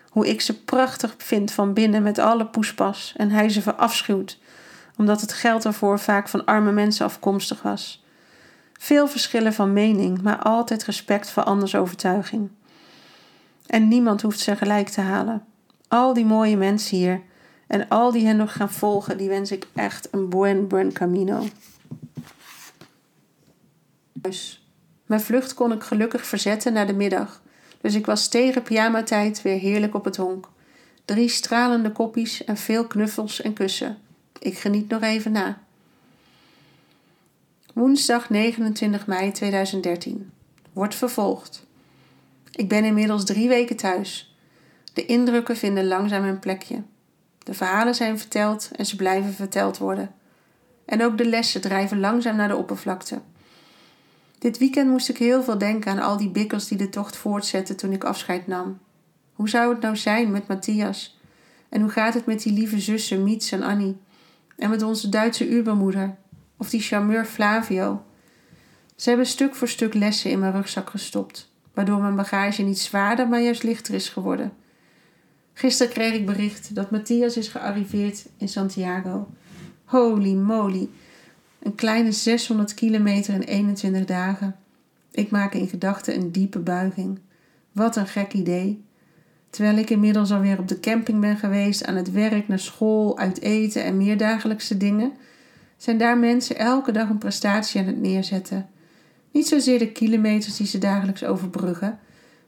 hoe 0.09 0.27
ik 0.27 0.41
ze 0.41 0.63
prachtig 0.63 1.15
vind 1.17 1.51
van 1.51 1.73
binnen 1.73 2.03
met 2.03 2.19
alle 2.19 2.45
poespas 2.45 3.13
en 3.17 3.29
hij 3.29 3.49
ze 3.49 3.61
verafschuwt, 3.61 4.39
omdat 4.97 5.21
het 5.21 5.33
geld 5.33 5.65
ervoor 5.65 5.99
vaak 5.99 6.29
van 6.29 6.45
arme 6.45 6.71
mensen 6.71 7.05
afkomstig 7.05 7.61
was. 7.61 8.03
Veel 8.73 9.07
verschillen 9.07 9.53
van 9.53 9.73
mening, 9.73 10.21
maar 10.21 10.37
altijd 10.37 10.83
respect 10.83 11.29
voor 11.29 11.43
anders 11.43 11.75
overtuiging. 11.75 12.49
En 13.67 13.87
niemand 13.87 14.21
hoeft 14.21 14.39
ze 14.39 14.55
gelijk 14.55 14.89
te 14.89 15.01
halen. 15.01 15.45
Al 15.87 16.13
die 16.13 16.25
mooie 16.25 16.57
mensen 16.57 16.97
hier 16.97 17.21
en 17.67 17.87
al 17.87 18.11
die 18.11 18.25
hen 18.25 18.37
nog 18.37 18.53
gaan 18.53 18.71
volgen, 18.71 19.17
die 19.17 19.29
wens 19.29 19.51
ik 19.51 19.67
echt 19.73 20.07
een 20.11 20.29
buen 20.29 20.67
buen 20.67 20.93
camino. 20.93 21.45
Mijn 25.05 25.21
vlucht 25.21 25.53
kon 25.53 25.71
ik 25.71 25.83
gelukkig 25.83 26.25
verzetten 26.25 26.73
naar 26.73 26.87
de 26.87 26.93
middag, 26.93 27.41
dus 27.81 27.93
ik 27.93 28.05
was 28.05 28.27
tegen 28.27 28.63
pyjama-tijd 28.63 29.41
weer 29.41 29.59
heerlijk 29.59 29.95
op 29.95 30.05
het 30.05 30.15
honk. 30.15 30.49
Drie 31.05 31.29
stralende 31.29 31.91
koppies 31.91 32.43
en 32.43 32.57
veel 32.57 32.87
knuffels 32.87 33.41
en 33.41 33.53
kussen. 33.53 33.97
Ik 34.39 34.57
geniet 34.57 34.89
nog 34.89 35.01
even 35.01 35.31
na. 35.31 35.61
Woensdag 37.73 38.29
29 38.29 39.07
mei 39.07 39.31
2013. 39.31 40.31
Wordt 40.73 40.95
vervolgd. 40.95 41.65
Ik 42.51 42.69
ben 42.69 42.83
inmiddels 42.83 43.25
drie 43.25 43.47
weken 43.47 43.75
thuis. 43.75 44.34
De 44.95 45.05
indrukken 45.05 45.57
vinden 45.57 45.87
langzaam 45.87 46.23
een 46.23 46.39
plekje. 46.39 46.83
De 47.43 47.53
verhalen 47.53 47.95
zijn 47.95 48.19
verteld 48.19 48.69
en 48.75 48.85
ze 48.85 48.95
blijven 48.95 49.33
verteld 49.33 49.77
worden. 49.77 50.13
En 50.85 51.03
ook 51.03 51.17
de 51.17 51.25
lessen 51.25 51.61
drijven 51.61 51.99
langzaam 51.99 52.35
naar 52.35 52.47
de 52.47 52.55
oppervlakte. 52.55 53.21
Dit 54.39 54.57
weekend 54.57 54.89
moest 54.89 55.09
ik 55.09 55.17
heel 55.17 55.43
veel 55.43 55.57
denken 55.57 55.91
aan 55.91 55.99
al 55.99 56.17
die 56.17 56.29
bikkels 56.29 56.67
die 56.67 56.77
de 56.77 56.89
tocht 56.89 57.15
voortzetten 57.15 57.75
toen 57.77 57.91
ik 57.91 58.03
afscheid 58.03 58.47
nam. 58.47 58.79
Hoe 59.33 59.49
zou 59.49 59.73
het 59.73 59.81
nou 59.81 59.95
zijn 59.95 60.31
met 60.31 60.47
Matthias? 60.47 61.19
En 61.69 61.81
hoe 61.81 61.89
gaat 61.89 62.13
het 62.13 62.25
met 62.25 62.43
die 62.43 62.53
lieve 62.53 62.79
zussen 62.79 63.23
Miets 63.23 63.51
en 63.51 63.63
Annie? 63.63 63.97
En 64.57 64.69
met 64.69 64.81
onze 64.81 65.09
Duitse 65.09 65.49
ubermoeder? 65.49 66.15
Of 66.57 66.69
die 66.69 66.81
charmeur 66.81 67.25
Flavio? 67.25 68.03
Ze 68.95 69.09
hebben 69.09 69.27
stuk 69.27 69.55
voor 69.55 69.67
stuk 69.67 69.93
lessen 69.93 70.31
in 70.31 70.39
mijn 70.39 70.53
rugzak 70.53 70.89
gestopt, 70.89 71.51
waardoor 71.73 72.01
mijn 72.01 72.15
bagage 72.15 72.61
niet 72.61 72.79
zwaarder, 72.79 73.27
maar 73.27 73.41
juist 73.41 73.63
lichter 73.63 73.93
is 73.93 74.09
geworden. 74.09 74.63
Gisteren 75.57 75.93
kreeg 75.93 76.13
ik 76.13 76.25
bericht 76.25 76.75
dat 76.75 76.91
Matthias 76.91 77.37
is 77.37 77.47
gearriveerd 77.47 78.25
in 78.37 78.47
Santiago. 78.47 79.27
Holy 79.83 80.33
moly! 80.33 80.89
Een 81.59 81.75
kleine 81.75 82.11
600 82.11 82.73
kilometer 82.73 83.33
in 83.33 83.41
21 83.41 84.05
dagen. 84.05 84.55
Ik 85.11 85.31
maak 85.31 85.53
in 85.53 85.67
gedachten 85.67 86.15
een 86.15 86.31
diepe 86.31 86.59
buiging. 86.59 87.19
Wat 87.71 87.95
een 87.95 88.07
gek 88.07 88.33
idee. 88.33 88.83
Terwijl 89.49 89.77
ik 89.77 89.89
inmiddels 89.89 90.31
alweer 90.31 90.59
op 90.59 90.67
de 90.67 90.79
camping 90.79 91.19
ben 91.19 91.37
geweest, 91.37 91.85
aan 91.85 91.95
het 91.95 92.11
werk, 92.11 92.47
naar 92.47 92.59
school, 92.59 93.17
uit 93.17 93.41
eten 93.41 93.83
en 93.83 93.97
meer 93.97 94.17
dagelijkse 94.17 94.77
dingen, 94.77 95.11
zijn 95.77 95.97
daar 95.97 96.17
mensen 96.17 96.57
elke 96.57 96.91
dag 96.91 97.09
een 97.09 97.17
prestatie 97.17 97.81
aan 97.81 97.87
het 97.87 98.01
neerzetten. 98.01 98.69
Niet 99.31 99.47
zozeer 99.47 99.79
de 99.79 99.91
kilometers 99.91 100.57
die 100.57 100.67
ze 100.67 100.77
dagelijks 100.77 101.23
overbruggen, 101.23 101.99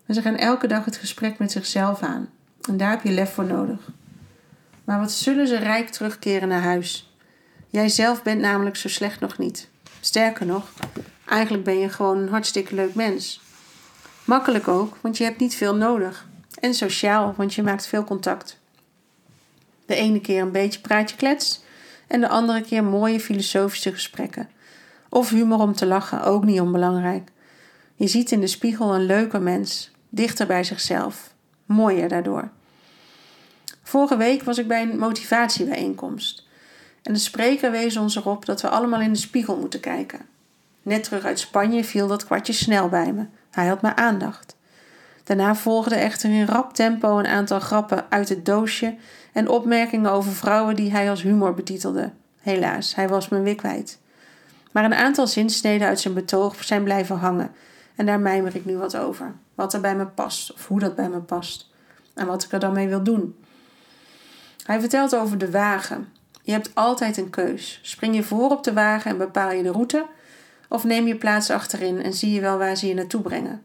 maar 0.06 0.16
ze 0.16 0.22
gaan 0.22 0.36
elke 0.36 0.68
dag 0.68 0.86
het 0.86 0.98
gesprek 0.98 1.40
met 1.40 1.52
zichzelf 1.52 2.02
aan. 2.02 2.30
En 2.68 2.78
daar 2.78 2.90
heb 2.90 3.04
je 3.04 3.12
lef 3.12 3.34
voor 3.34 3.46
nodig. 3.46 3.80
Maar 4.84 5.00
wat 5.00 5.12
zullen 5.12 5.48
ze 5.48 5.58
rijk 5.58 5.90
terugkeren 5.90 6.48
naar 6.48 6.62
huis? 6.62 7.12
Jij 7.68 7.90
zelf 7.90 8.24
bent 8.24 8.42
namelijk 8.42 8.76
zo 8.76 8.90
slecht 8.90 9.20
nog 9.20 9.38
niet. 9.38 9.70
Sterker 10.00 10.46
nog, 10.46 10.72
eigenlijk 11.26 11.64
ben 11.64 11.80
je 11.80 11.90
gewoon 11.90 12.18
een 12.18 12.30
hartstikke 12.30 12.76
leuk 12.76 12.96
mens. 12.96 13.42
Makkelijk 14.26 14.68
ook, 14.68 14.98
want 15.02 15.18
je 15.18 15.24
hebt 15.24 15.40
niet 15.40 15.56
veel 15.56 15.76
nodig. 15.76 16.28
En 16.60 16.74
sociaal, 16.74 17.34
want 17.38 17.54
je 17.54 17.64
maakt 17.64 17.88
veel 17.88 18.04
contact. 18.04 18.60
De 19.86 19.96
ene 19.96 20.22
keer 20.22 20.42
een 20.42 20.52
beetje 20.52 20.80
praatje 20.80 21.16
klets 21.16 21.64
en 22.08 22.22
de 22.22 22.28
andere 22.28 22.62
keer 22.62 22.84
mooie 22.84 23.20
filosofische 23.20 23.94
gesprekken. 23.94 24.50
Of 25.10 25.30
humor 25.30 25.60
om 25.60 25.74
te 25.74 25.86
lachen, 25.86 26.24
ook 26.24 26.44
niet 26.44 26.60
onbelangrijk. 26.60 27.30
Je 27.96 28.08
ziet 28.08 28.32
in 28.32 28.40
de 28.40 28.48
spiegel 28.48 28.96
een 28.96 29.06
leuker 29.06 29.42
mens, 29.42 29.92
dichter 30.10 30.48
bij 30.48 30.64
zichzelf, 30.64 31.34
mooier 31.66 32.10
daardoor. 32.10 32.50
Vorige 33.88 34.18
week 34.18 34.44
was 34.44 34.58
ik 34.58 34.68
bij 34.68 34.82
een 34.82 34.98
motivatiebijeenkomst. 34.98 36.48
En 37.04 37.14
de 37.14 37.20
spreker 37.20 37.72
wees 37.72 37.98
ons 37.98 38.16
erop 38.16 38.46
dat 38.46 38.62
we 38.62 38.70
allemaal 38.70 39.02
in 39.02 39.14
de 39.14 39.20
spiegel 39.20 39.58
moeten 39.58 39.80
kijken. 39.80 40.20
Net 40.82 41.04
terug 41.04 41.24
uit 41.24 41.40
Spanje 41.40 41.84
viel 41.84 42.08
dat 42.08 42.26
kwartje 42.26 42.54
snel 42.54 42.90
bij 42.90 43.14
me. 43.14 43.26
Hij 43.52 43.68
had 43.68 43.82
mijn 43.82 43.98
aandacht. 43.98 44.56
Daarna 45.24 45.56
volgde 45.56 45.96
echter 45.96 46.30
in 46.30 46.46
rap 46.46 46.74
tempo 46.74 47.18
een 47.18 47.28
aantal 47.28 47.60
grappen 47.60 48.06
uit 48.10 48.30
het 48.30 48.46
doosje 48.46 48.96
en 49.34 49.50
opmerkingen 49.50 50.12
over 50.12 50.32
vrouwen 50.32 50.76
die 50.76 50.92
hij 50.92 51.10
als 51.10 51.22
humor 51.22 51.54
betitelde. 51.54 52.12
Helaas, 52.42 52.96
hij 52.96 53.10
was 53.10 53.30
me 53.30 53.42
weer 53.42 53.56
kwijt. 53.56 54.00
Maar 54.72 54.84
een 54.84 54.94
aantal 54.94 55.28
zinsneden 55.28 55.88
uit 55.88 56.00
zijn 56.00 56.14
betoog 56.14 56.64
zijn 56.64 56.84
blijven 56.84 57.18
hangen 57.18 57.52
en 57.96 58.06
daar 58.06 58.20
mijmer 58.20 58.56
ik 58.56 58.66
nu 58.66 58.78
wat 58.78 58.98
over. 58.98 59.34
Wat 59.56 59.74
er 59.74 59.82
bij 59.82 59.96
me 59.96 60.06
past 60.06 60.54
of 60.54 60.68
hoe 60.68 60.80
dat 60.80 60.96
bij 60.96 61.10
me 61.10 61.20
past 61.20 61.70
en 62.14 62.28
wat 62.28 62.44
ik 62.44 62.52
er 62.52 62.60
dan 62.60 62.74
mee 62.74 62.88
wil 62.88 63.04
doen. 63.04 63.36
Hij 64.68 64.80
vertelt 64.80 65.16
over 65.16 65.38
de 65.38 65.52
wagen. 65.52 66.08
Je 66.44 66.52
hebt 66.52 66.72
altijd 66.74 67.18
een 67.18 67.30
keus. 67.30 67.80
Spring 67.82 68.16
je 68.16 68.24
voor 68.24 68.50
op 68.50 68.64
de 68.64 68.74
wagen 68.74 69.12
en 69.12 69.18
bepaal 69.18 69.52
je 69.52 69.64
de 69.64 69.72
route, 69.72 70.06
of 70.70 70.84
neem 70.84 71.08
je 71.08 71.16
plaats 71.16 71.50
achterin 71.50 72.04
en 72.04 72.14
zie 72.14 72.32
je 72.32 72.42
wel 72.42 72.58
waar 72.58 72.76
ze 72.76 72.88
je 72.88 72.94
naartoe 72.94 73.22
brengen. 73.22 73.64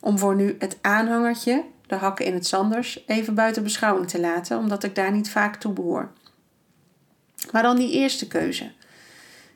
Om 0.00 0.18
voor 0.18 0.34
nu 0.34 0.56
het 0.58 0.78
aanhangertje, 0.80 1.64
de 1.86 1.94
hakken 1.94 2.24
in 2.24 2.34
het 2.34 2.46
zanders, 2.46 3.04
even 3.06 3.34
buiten 3.34 3.62
beschouwing 3.62 4.08
te 4.08 4.20
laten, 4.20 4.58
omdat 4.58 4.84
ik 4.84 4.94
daar 4.94 5.12
niet 5.12 5.30
vaak 5.30 5.56
toe 5.56 5.72
behoor. 5.72 6.10
Maar 7.52 7.62
dan 7.62 7.76
die 7.76 7.92
eerste 7.92 8.26
keuze. 8.26 8.70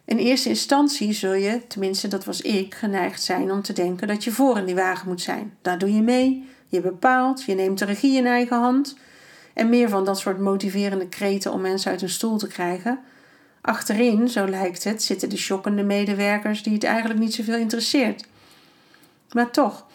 In 0.04 0.16
eerste 0.16 0.48
instantie 0.48 1.12
zul 1.12 1.34
je, 1.34 1.66
tenminste 1.66 2.08
dat 2.08 2.24
was 2.24 2.40
ik, 2.40 2.74
geneigd 2.74 3.22
zijn 3.22 3.50
om 3.50 3.62
te 3.62 3.72
denken 3.72 4.08
dat 4.08 4.24
je 4.24 4.32
voor 4.32 4.58
in 4.58 4.66
die 4.66 4.74
wagen 4.74 5.08
moet 5.08 5.20
zijn. 5.20 5.56
Daar 5.62 5.78
doe 5.78 5.94
je 5.94 6.02
mee, 6.02 6.48
je 6.66 6.80
bepaalt, 6.80 7.42
je 7.42 7.54
neemt 7.54 7.78
de 7.78 7.84
regie 7.84 8.16
in 8.16 8.26
eigen 8.26 8.58
hand. 8.58 8.96
En 9.54 9.68
meer 9.68 9.88
van 9.88 10.04
dat 10.04 10.18
soort 10.18 10.38
motiverende 10.38 11.08
kreten 11.08 11.52
om 11.52 11.60
mensen 11.60 11.90
uit 11.90 12.00
hun 12.00 12.10
stoel 12.10 12.38
te 12.38 12.46
krijgen. 12.46 13.00
Achterin, 13.60 14.28
zo 14.28 14.48
lijkt 14.48 14.84
het, 14.84 15.02
zitten 15.02 15.28
de 15.28 15.36
shockende 15.36 15.82
medewerkers 15.82 16.62
die 16.62 16.72
het 16.72 16.84
eigenlijk 16.84 17.20
niet 17.20 17.34
zoveel 17.34 17.56
interesseert. 17.56 18.24
Maar 19.32 19.50
toch, 19.50 19.86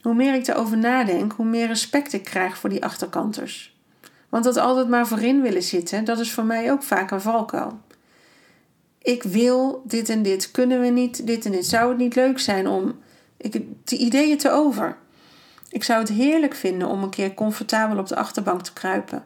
hoe 0.00 0.14
meer 0.14 0.34
ik 0.34 0.46
erover 0.46 0.78
nadenk, 0.78 1.32
hoe 1.32 1.46
meer 1.46 1.66
respect 1.66 2.12
ik 2.12 2.24
krijg 2.24 2.58
voor 2.58 2.70
die 2.70 2.84
achterkanters. 2.84 3.76
Want 4.28 4.44
dat 4.44 4.56
altijd 4.56 4.88
maar 4.88 5.06
voorin 5.06 5.42
willen 5.42 5.62
zitten, 5.62 6.04
dat 6.04 6.18
is 6.18 6.32
voor 6.32 6.44
mij 6.44 6.72
ook 6.72 6.82
vaak 6.82 7.10
een 7.10 7.20
valkuil. 7.20 7.78
Ik 8.98 9.22
wil 9.22 9.82
dit 9.84 10.08
en 10.08 10.22
dit, 10.22 10.50
kunnen 10.50 10.80
we 10.80 10.86
niet, 10.86 11.26
dit 11.26 11.44
en 11.44 11.52
dit. 11.52 11.66
Zou 11.66 11.88
het 11.88 11.98
niet 11.98 12.14
leuk 12.14 12.38
zijn 12.38 12.68
om 12.68 12.98
ik, 13.36 13.52
de 13.84 13.96
ideeën 13.96 14.38
te 14.38 14.50
over? 14.50 14.96
Ik 15.76 15.84
zou 15.84 16.00
het 16.00 16.08
heerlijk 16.08 16.54
vinden 16.54 16.88
om 16.88 17.02
een 17.02 17.10
keer 17.10 17.34
comfortabel 17.34 17.98
op 17.98 18.06
de 18.06 18.16
achterbank 18.16 18.62
te 18.62 18.72
kruipen. 18.72 19.24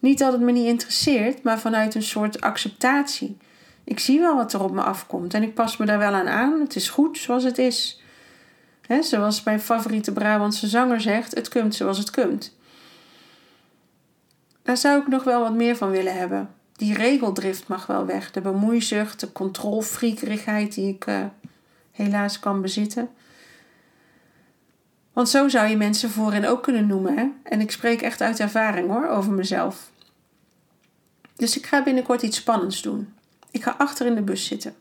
Niet 0.00 0.18
dat 0.18 0.32
het 0.32 0.40
me 0.40 0.52
niet 0.52 0.66
interesseert, 0.66 1.42
maar 1.42 1.58
vanuit 1.58 1.94
een 1.94 2.02
soort 2.02 2.40
acceptatie. 2.40 3.36
Ik 3.84 3.98
zie 3.98 4.20
wel 4.20 4.36
wat 4.36 4.52
er 4.52 4.62
op 4.62 4.72
me 4.72 4.82
afkomt 4.82 5.34
en 5.34 5.42
ik 5.42 5.54
pas 5.54 5.76
me 5.76 5.86
daar 5.86 5.98
wel 5.98 6.12
aan 6.12 6.28
aan. 6.28 6.60
Het 6.60 6.76
is 6.76 6.88
goed 6.88 7.18
zoals 7.18 7.44
het 7.44 7.58
is. 7.58 8.02
Zoals 9.00 9.42
mijn 9.42 9.60
favoriete 9.60 10.12
Brabantse 10.12 10.66
zanger 10.66 11.00
zegt: 11.00 11.34
het 11.34 11.48
komt 11.48 11.74
zoals 11.74 11.98
het 11.98 12.10
komt. 12.10 12.56
Daar 14.62 14.76
zou 14.76 15.00
ik 15.00 15.08
nog 15.08 15.24
wel 15.24 15.40
wat 15.40 15.54
meer 15.54 15.76
van 15.76 15.90
willen 15.90 16.18
hebben. 16.18 16.50
Die 16.72 16.94
regeldrift 16.94 17.68
mag 17.68 17.86
wel 17.86 18.06
weg. 18.06 18.30
De 18.30 18.40
bemoeizucht, 18.40 19.20
de 19.20 19.32
controlfriekerigheid 19.32 20.74
die 20.74 20.88
ik 20.88 21.06
uh, 21.06 21.24
helaas 21.92 22.38
kan 22.38 22.62
bezitten. 22.62 23.08
Want 25.16 25.28
zo 25.28 25.48
zou 25.48 25.68
je 25.68 25.76
mensen 25.76 26.10
voorin 26.10 26.46
ook 26.46 26.62
kunnen 26.62 26.86
noemen. 26.86 27.18
Hè? 27.18 27.26
En 27.42 27.60
ik 27.60 27.70
spreek 27.70 28.02
echt 28.02 28.20
uit 28.20 28.40
ervaring 28.40 28.88
hoor, 28.88 29.08
over 29.08 29.32
mezelf. 29.32 29.90
Dus 31.36 31.56
ik 31.56 31.66
ga 31.66 31.82
binnenkort 31.82 32.22
iets 32.22 32.36
spannends 32.36 32.82
doen. 32.82 33.14
Ik 33.50 33.62
ga 33.62 33.74
achter 33.78 34.06
in 34.06 34.14
de 34.14 34.22
bus 34.22 34.46
zitten. 34.46 34.74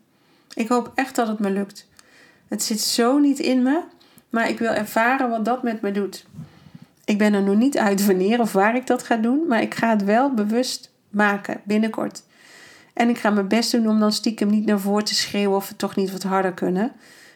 Ik 0.53 0.67
hoop 0.67 0.91
echt 0.95 1.15
dat 1.15 1.27
het 1.27 1.39
me 1.39 1.49
lukt. 1.49 1.87
Het 2.47 2.63
zit 2.63 2.79
zo 2.79 3.17
niet 3.17 3.39
in 3.39 3.63
me, 3.63 3.81
maar 4.29 4.49
ik 4.49 4.59
wil 4.59 4.71
ervaren 4.71 5.29
wat 5.29 5.45
dat 5.45 5.63
met 5.63 5.81
me 5.81 5.91
doet. 5.91 6.25
Ik 7.05 7.17
ben 7.17 7.33
er 7.33 7.43
nog 7.43 7.55
niet 7.55 7.77
uit 7.77 8.05
wanneer 8.05 8.39
of 8.39 8.53
waar 8.53 8.75
ik 8.75 8.87
dat 8.87 9.03
ga 9.03 9.15
doen, 9.15 9.47
maar 9.47 9.61
ik 9.61 9.75
ga 9.75 9.89
het 9.89 10.03
wel 10.03 10.33
bewust 10.33 10.91
maken 11.09 11.61
binnenkort. 11.63 12.23
En 12.93 13.09
ik 13.09 13.17
ga 13.17 13.29
mijn 13.29 13.47
best 13.47 13.71
doen 13.71 13.87
om 13.87 13.99
dan 13.99 14.11
stiekem 14.11 14.49
niet 14.49 14.65
naar 14.65 14.79
voren 14.79 15.05
te 15.05 15.15
schreeuwen 15.15 15.57
of 15.57 15.69
we 15.69 15.75
toch 15.75 15.95
niet 15.95 16.11
wat 16.11 16.23
harder 16.23 16.53
kunnen. 16.53 16.91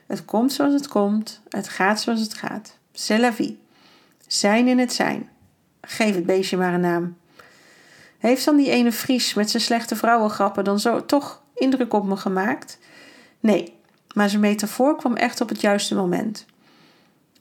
Het 0.07 0.25
komt 0.25 0.53
zoals 0.53 0.73
het 0.73 0.88
komt, 0.88 1.41
het 1.49 1.69
gaat 1.69 2.01
zoals 2.01 2.19
het 2.19 2.33
gaat. 2.33 2.77
C'est. 2.99 3.53
Zijn 4.27 4.67
in 4.67 4.79
het 4.79 4.93
zijn. 4.93 5.29
Geef 5.81 6.15
het 6.15 6.25
beestje 6.25 6.57
maar 6.57 6.73
een 6.73 6.79
naam. 6.79 7.17
Heeft 8.17 8.45
dan 8.45 8.55
die 8.55 8.69
ene 8.69 8.91
Fries 8.91 9.33
met 9.33 9.49
zijn 9.49 9.63
slechte 9.63 9.95
vrouwengrappen 9.95 10.63
dan 10.63 10.79
zo 10.79 11.05
toch 11.05 11.41
indruk 11.55 11.93
op 11.93 12.05
me 12.05 12.17
gemaakt? 12.17 12.79
Nee, 13.39 13.73
maar 14.13 14.29
zijn 14.29 14.41
metafoor 14.41 14.95
kwam 14.95 15.15
echt 15.15 15.41
op 15.41 15.49
het 15.49 15.62
juiste 15.62 15.95
moment. 15.95 16.45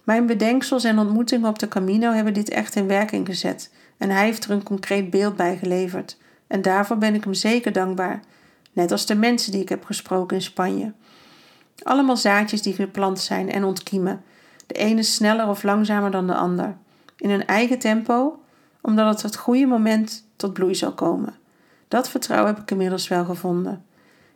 Mijn 0.05 0.27
bedenksels 0.27 0.85
en 0.85 0.99
ontmoetingen 0.99 1.49
op 1.49 1.59
de 1.59 1.68
Camino 1.68 2.12
hebben 2.12 2.35
dit 2.35 2.49
echt 2.49 2.75
in 2.77 2.87
werking 2.87 3.27
gezet 3.27 3.71
en 3.97 4.11
hij 4.11 4.25
heeft 4.25 4.44
er 4.44 4.51
een 4.51 4.62
concreet 4.62 5.11
beeld 5.11 5.37
bij 5.37 5.57
geleverd. 5.57 6.16
En 6.47 6.62
daarvoor 6.62 6.99
ben 6.99 7.14
ik 7.14 7.25
hem 7.25 7.35
zeker 7.35 7.73
dankbaar, 7.73 8.21
net 8.73 8.92
als 8.92 9.07
de 9.07 9.14
mensen 9.14 9.53
die 9.53 9.61
ik 9.61 9.68
heb 9.68 9.85
gesproken 9.85 10.37
in 10.37 10.42
Spanje. 10.42 10.92
Allemaal 11.83 12.16
zaadjes 12.16 12.62
die 12.62 12.75
geplant 12.75 13.21
zijn 13.21 13.51
en 13.53 13.64
ontkiemen, 13.64 14.23
de 14.68 14.74
ene 14.74 15.02
sneller 15.02 15.48
of 15.48 15.62
langzamer 15.62 16.11
dan 16.11 16.26
de 16.26 16.35
ander, 16.35 16.76
in 17.16 17.31
hun 17.31 17.46
eigen 17.46 17.78
tempo, 17.78 18.42
omdat 18.81 19.09
het 19.09 19.22
het 19.22 19.37
goede 19.37 19.66
moment 19.66 20.26
tot 20.37 20.52
bloei 20.52 20.74
zal 20.74 20.92
komen. 20.92 21.35
Dat 21.88 22.09
vertrouwen 22.09 22.54
heb 22.54 22.62
ik 22.62 22.70
inmiddels 22.70 23.09
wel 23.09 23.24
gevonden. 23.24 23.85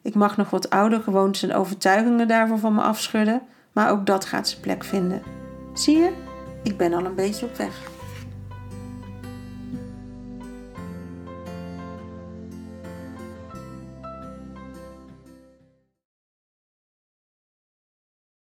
Ik 0.02 0.14
mag 0.14 0.36
nog 0.36 0.50
wat 0.50 0.70
oude 0.70 1.00
gewoontes 1.00 1.42
en 1.42 1.54
overtuigingen 1.54 2.28
daarvoor 2.28 2.58
van 2.58 2.74
me 2.74 2.80
afschudden, 2.80 3.42
maar 3.72 3.90
ook 3.90 4.06
dat 4.06 4.24
gaat 4.24 4.48
zijn 4.48 4.60
plek 4.60 4.84
vinden. 4.84 5.22
Zie 5.74 5.96
je, 5.96 6.12
ik 6.62 6.76
ben 6.76 6.92
al 6.92 7.04
een 7.04 7.14
beetje 7.14 7.46
op 7.46 7.56
weg. 7.56 7.91